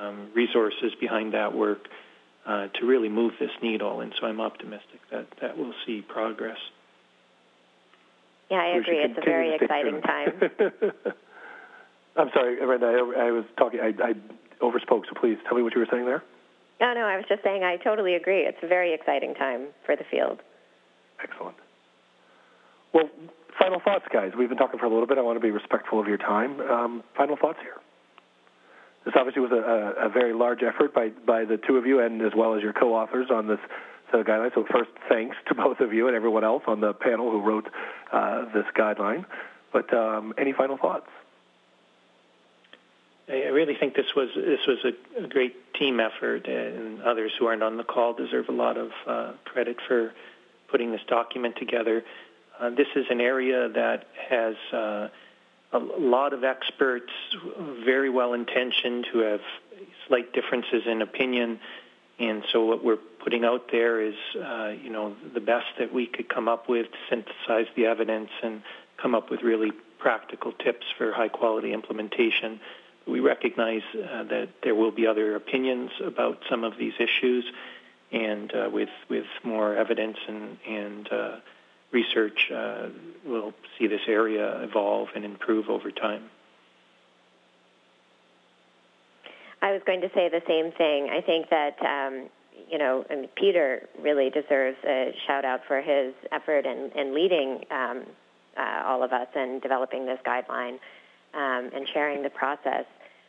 um, 0.00 0.31
resources 0.35 0.92
behind 1.00 1.35
that 1.35 1.55
work 1.55 1.88
uh, 2.46 2.68
to 2.68 2.87
really 2.87 3.09
move 3.09 3.33
this 3.38 3.50
needle, 3.62 4.00
and 4.00 4.12
so 4.18 4.26
I'm 4.26 4.40
optimistic 4.40 5.00
that 5.11 5.26
that 5.40 5.59
will 5.59 5.74
see 5.87 6.03
progress. 6.03 6.57
Yeah, 8.50 8.59
I 8.59 8.79
agree. 8.79 8.98
It's 8.98 9.18
a 9.18 9.24
very 9.24 9.55
exciting 9.55 10.00
time. 10.00 10.33
I'm 12.16 12.31
sorry, 12.35 12.57
Renda. 12.57 13.16
I, 13.16 13.29
I 13.29 13.31
was 13.31 13.44
talking. 13.57 13.81
I, 13.81 13.92
I 14.03 14.14
overspoke, 14.61 15.05
so 15.09 15.14
please 15.20 15.38
tell 15.46 15.57
me 15.57 15.62
what 15.62 15.74
you 15.74 15.81
were 15.81 15.88
saying 15.90 16.07
there. 16.07 16.22
No, 16.81 16.94
no, 16.94 17.03
I 17.03 17.16
was 17.16 17.26
just 17.29 17.44
saying 17.44 17.62
I 17.62 17.76
totally 17.76 18.14
agree. 18.14 18.40
It's 18.40 18.59
a 18.62 18.66
very 18.66 18.94
exciting 18.94 19.35
time 19.35 19.68
for 19.85 19.94
the 19.94 20.05
field. 20.11 20.40
Excellent. 21.22 21.57
Well, 22.92 23.09
final 23.59 23.81
thoughts, 23.81 24.05
guys. 24.13 24.33
We've 24.37 24.49
been 24.49 24.59
talking 24.59 24.79
for 24.79 24.87
a 24.87 24.91
little 24.91 25.07
bit. 25.07 25.19
I 25.19 25.23
want 25.23 25.37
to 25.37 25.41
be 25.41 25.51
respectful 25.51 26.01
of 26.01 26.07
your 26.07 26.19
time. 26.19 26.61
Um, 26.61 27.05
final 27.17 27.37
thoughts 27.37 27.59
here. 27.63 27.77
This 29.05 29.15
obviously 29.17 29.43
was 29.43 29.53
a, 29.53 30.03
a, 30.03 30.07
a 30.07 30.09
very 30.09 30.35
large 30.35 30.63
effort 30.63 30.95
by, 30.95 31.09
by 31.09 31.45
the 31.45 31.57
two 31.57 31.77
of 31.77 31.87
you 31.87 32.01
and 32.01 32.21
as 32.23 32.33
well 32.37 32.55
as 32.55 32.63
your 32.63 32.73
co-authors 32.73 33.29
on 33.31 33.47
this 33.47 33.59
set 34.11 34.21
of 34.21 34.27
guidelines. 34.27 34.55
So 34.55 34.67
first, 34.71 34.91
thanks 35.09 35.37
to 35.49 35.55
both 35.57 35.81
of 35.81 35.93
you 35.93 36.07
and 36.07 36.17
everyone 36.17 36.45
else 36.45 36.63
on 36.67 36.81
the 36.81 36.93
panel 36.93 37.31
who 37.31 37.41
wrote 37.41 37.69
uh, 38.13 38.47
this 38.53 38.67
guideline. 38.77 39.25
But 39.73 39.93
um, 39.95 40.35
any 40.37 40.53
final 40.53 40.77
thoughts? 40.77 41.07
I 43.29 43.47
really 43.53 43.77
think 43.79 43.95
this 43.95 44.13
was 44.17 44.29
this 44.35 44.59
was 44.67 44.79
a, 44.85 45.25
a, 45.25 45.29
great 45.29 45.55
team 45.75 46.01
effort, 46.01 46.49
and 46.49 47.01
others 47.03 47.31
who 47.39 47.47
aren't 47.47 47.63
on 47.63 47.77
the 47.77 47.85
call 47.85 48.13
deserve 48.13 48.49
a 48.49 48.53
lot 48.53 48.77
of 48.77 48.91
uh, 49.07 49.33
credit 49.45 49.77
for 49.87 50.13
putting 50.69 50.91
this 50.91 51.03
document 51.07 51.55
together. 51.57 52.03
Uh, 52.61 52.68
this 52.70 52.88
is 52.94 53.07
an 53.09 53.20
area 53.20 53.70
that 53.70 54.07
has 54.29 54.55
uh, 54.73 55.09
a 55.73 55.79
lot 55.79 56.33
of 56.35 56.44
experts, 56.44 57.11
very 57.85 58.11
well 58.11 58.35
intentioned, 58.35 59.07
who 59.11 59.20
have 59.20 59.40
slight 60.07 60.33
differences 60.35 60.83
in 60.87 61.01
opinion, 61.01 61.59
and 62.18 62.44
so 62.53 62.66
what 62.66 62.85
we're 62.85 62.99
putting 63.25 63.44
out 63.44 63.70
there 63.73 64.03
is, 64.03 64.14
uh, 64.37 64.73
you 64.83 64.90
know, 64.90 65.16
the 65.33 65.40
best 65.40 65.66
that 65.79 65.92
we 65.92 66.07
could 66.07 66.29
come 66.29 66.49
up 66.49 66.68
with 66.68 66.87
to 66.90 66.99
synthesize 67.09 67.66
the 67.77 67.87
evidence 67.87 68.29
and 68.42 68.62
come 69.01 69.14
up 69.14 69.31
with 69.31 69.40
really 69.42 69.70
practical 69.99 70.53
tips 70.53 70.85
for 70.99 71.12
high 71.12 71.29
quality 71.29 71.73
implementation. 71.73 72.61
We 73.07 73.20
recognize 73.20 73.83
uh, 73.94 74.25
that 74.25 74.49
there 74.62 74.75
will 74.75 74.90
be 74.90 75.07
other 75.07 75.35
opinions 75.35 75.90
about 76.05 76.42
some 76.51 76.64
of 76.64 76.75
these 76.79 76.92
issues, 76.99 77.44
and 78.12 78.53
uh, 78.55 78.68
with 78.70 78.90
with 79.09 79.25
more 79.44 79.77
evidence 79.77 80.18
and 80.29 80.59
and 80.68 81.12
uh, 81.12 81.37
research, 81.92 82.50
uh, 82.55 82.88
we'll 83.24 83.55
see 83.79 83.87
this 83.87 84.03
area 84.07 84.62
evolve 84.62 85.09
and 85.14 85.24
improve 85.24 85.68
over 85.68 85.90
time. 85.90 86.31
I 89.62 89.72
was 89.72 89.83
going 89.85 90.00
to 90.00 90.09
say 90.14 90.29
the 90.29 90.42
same 90.48 90.72
thing. 90.72 91.11
I 91.11 91.20
think 91.20 91.50
that 91.50 91.76
um, 91.83 92.31
you 92.68 92.79
know, 92.79 93.05
I 93.11 93.16
mean, 93.16 93.29
Peter 93.37 93.88
really 94.00 94.31
deserves 94.31 94.79
a 94.87 95.14
shout 95.26 95.44
out 95.44 95.61
for 95.66 95.81
his 95.81 96.14
effort 96.33 96.66
in, 96.66 96.90
in 96.96 97.14
leading 97.14 97.64
um, 97.70 98.05
uh, 98.57 98.83
all 98.85 99.03
of 99.03 99.12
us 99.12 99.29
in 99.35 99.61
developing 99.61 100.07
this 100.07 100.18
guideline 100.26 100.79
um, 101.35 101.70
and 101.74 101.88
sharing 101.92 102.22
the 102.22 102.31
process. 102.31 102.85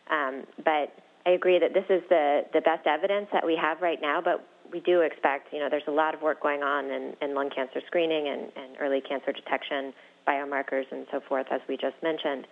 Um, 0.10 0.44
but 0.64 0.94
I 1.26 1.32
agree 1.32 1.60
that 1.60 1.74
this 1.74 1.86
is 1.90 2.02
the, 2.10 2.46
the 2.54 2.62
best 2.62 2.88
evidence 2.88 3.28
that 3.32 3.46
we 3.46 3.56
have 3.56 3.82
right 3.82 4.02
now, 4.02 4.22
but 4.22 4.46
we 4.72 4.80
do 4.80 5.02
expect, 5.02 5.54
you 5.54 5.60
know, 5.60 5.70
there's 5.70 5.88
a 5.88 5.92
lot 5.92 6.14
of 6.14 6.22
work 6.22 6.42
going 6.42 6.64
on 6.64 6.86
in, 6.86 7.14
in 7.22 7.36
lung 7.36 7.50
cancer 7.50 7.82
screening 7.86 8.28
and, 8.28 8.52
and, 8.56 8.78
early 8.80 9.02
cancer 9.02 9.32
detection, 9.32 9.94
biomarkers, 10.28 10.86
and 10.92 11.06
so 11.12 11.20
forth, 11.28 11.48
as 11.52 11.62
we 11.68 11.78
just 11.78 11.96
mentioned. 12.02 12.48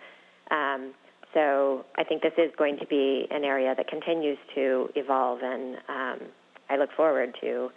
Um, 0.50 0.92
so 1.32 1.84
I 1.96 2.04
think 2.04 2.22
this 2.22 2.32
is 2.36 2.50
going 2.56 2.78
to 2.78 2.86
be 2.86 3.26
an 3.30 3.44
area 3.44 3.74
that 3.76 3.88
continues 3.88 4.38
to 4.54 4.90
evolve, 4.96 5.40
and 5.42 5.76
um, 5.88 6.28
I 6.68 6.76
look 6.76 6.90
forward 6.96 7.36
to 7.40 7.70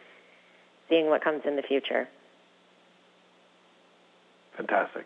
seeing 0.89 1.07
what 1.07 1.23
comes 1.23 1.41
in 1.45 1.55
the 1.55 1.61
future. 1.61 2.07
Fantastic. 4.57 5.05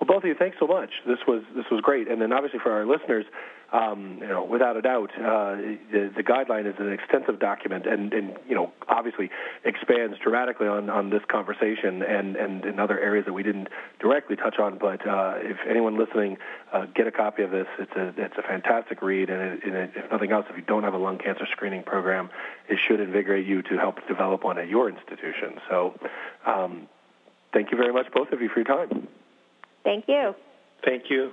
Well, 0.00 0.08
both 0.08 0.24
of 0.24 0.28
you, 0.28 0.34
thanks 0.34 0.56
so 0.58 0.66
much. 0.66 0.90
This 1.06 1.18
was 1.26 1.42
this 1.54 1.66
was 1.70 1.80
great, 1.80 2.08
and 2.08 2.20
then 2.20 2.32
obviously 2.32 2.58
for 2.60 2.72
our 2.72 2.84
listeners, 2.84 3.24
um, 3.74 4.18
you 4.20 4.28
know, 4.28 4.44
without 4.44 4.76
a 4.76 4.82
doubt, 4.82 5.10
uh, 5.18 5.56
the, 5.90 6.12
the, 6.16 6.22
guideline 6.22 6.64
is 6.64 6.76
an 6.78 6.92
extensive 6.92 7.40
document, 7.40 7.86
and, 7.86 8.12
and 8.12 8.36
you 8.48 8.54
know, 8.54 8.72
obviously 8.88 9.30
expands 9.64 10.16
dramatically 10.22 10.68
on, 10.68 10.88
on 10.88 11.10
this 11.10 11.22
conversation 11.26 12.00
and, 12.02 12.36
and 12.36 12.64
in 12.64 12.78
other 12.78 13.00
areas 13.00 13.24
that 13.24 13.32
we 13.32 13.42
didn't 13.42 13.68
directly 13.98 14.36
touch 14.36 14.60
on. 14.60 14.78
But 14.78 15.04
uh, 15.04 15.34
if 15.38 15.56
anyone 15.68 15.98
listening, 15.98 16.38
uh, 16.72 16.86
get 16.94 17.08
a 17.08 17.10
copy 17.10 17.42
of 17.42 17.50
this. 17.50 17.66
It's 17.80 17.90
a 17.96 18.14
it's 18.16 18.38
a 18.38 18.42
fantastic 18.42 19.02
read, 19.02 19.28
and, 19.28 19.42
it, 19.42 19.64
and 19.64 19.74
it, 19.74 19.90
if 19.96 20.10
nothing 20.12 20.30
else, 20.30 20.46
if 20.48 20.56
you 20.56 20.62
don't 20.62 20.84
have 20.84 20.94
a 20.94 20.98
lung 20.98 21.18
cancer 21.18 21.46
screening 21.50 21.82
program, 21.82 22.30
it 22.68 22.78
should 22.86 23.00
invigorate 23.00 23.44
you 23.44 23.62
to 23.62 23.76
help 23.76 24.06
develop 24.06 24.44
one 24.44 24.56
at 24.56 24.68
your 24.68 24.88
institution. 24.88 25.60
So, 25.68 25.98
um, 26.46 26.86
thank 27.52 27.72
you 27.72 27.76
very 27.76 27.92
much, 27.92 28.06
both 28.12 28.30
of 28.30 28.40
you, 28.40 28.48
for 28.48 28.60
your 28.60 28.86
time. 28.86 29.08
Thank 29.82 30.04
you. 30.06 30.36
Thank 30.84 31.10
you. 31.10 31.32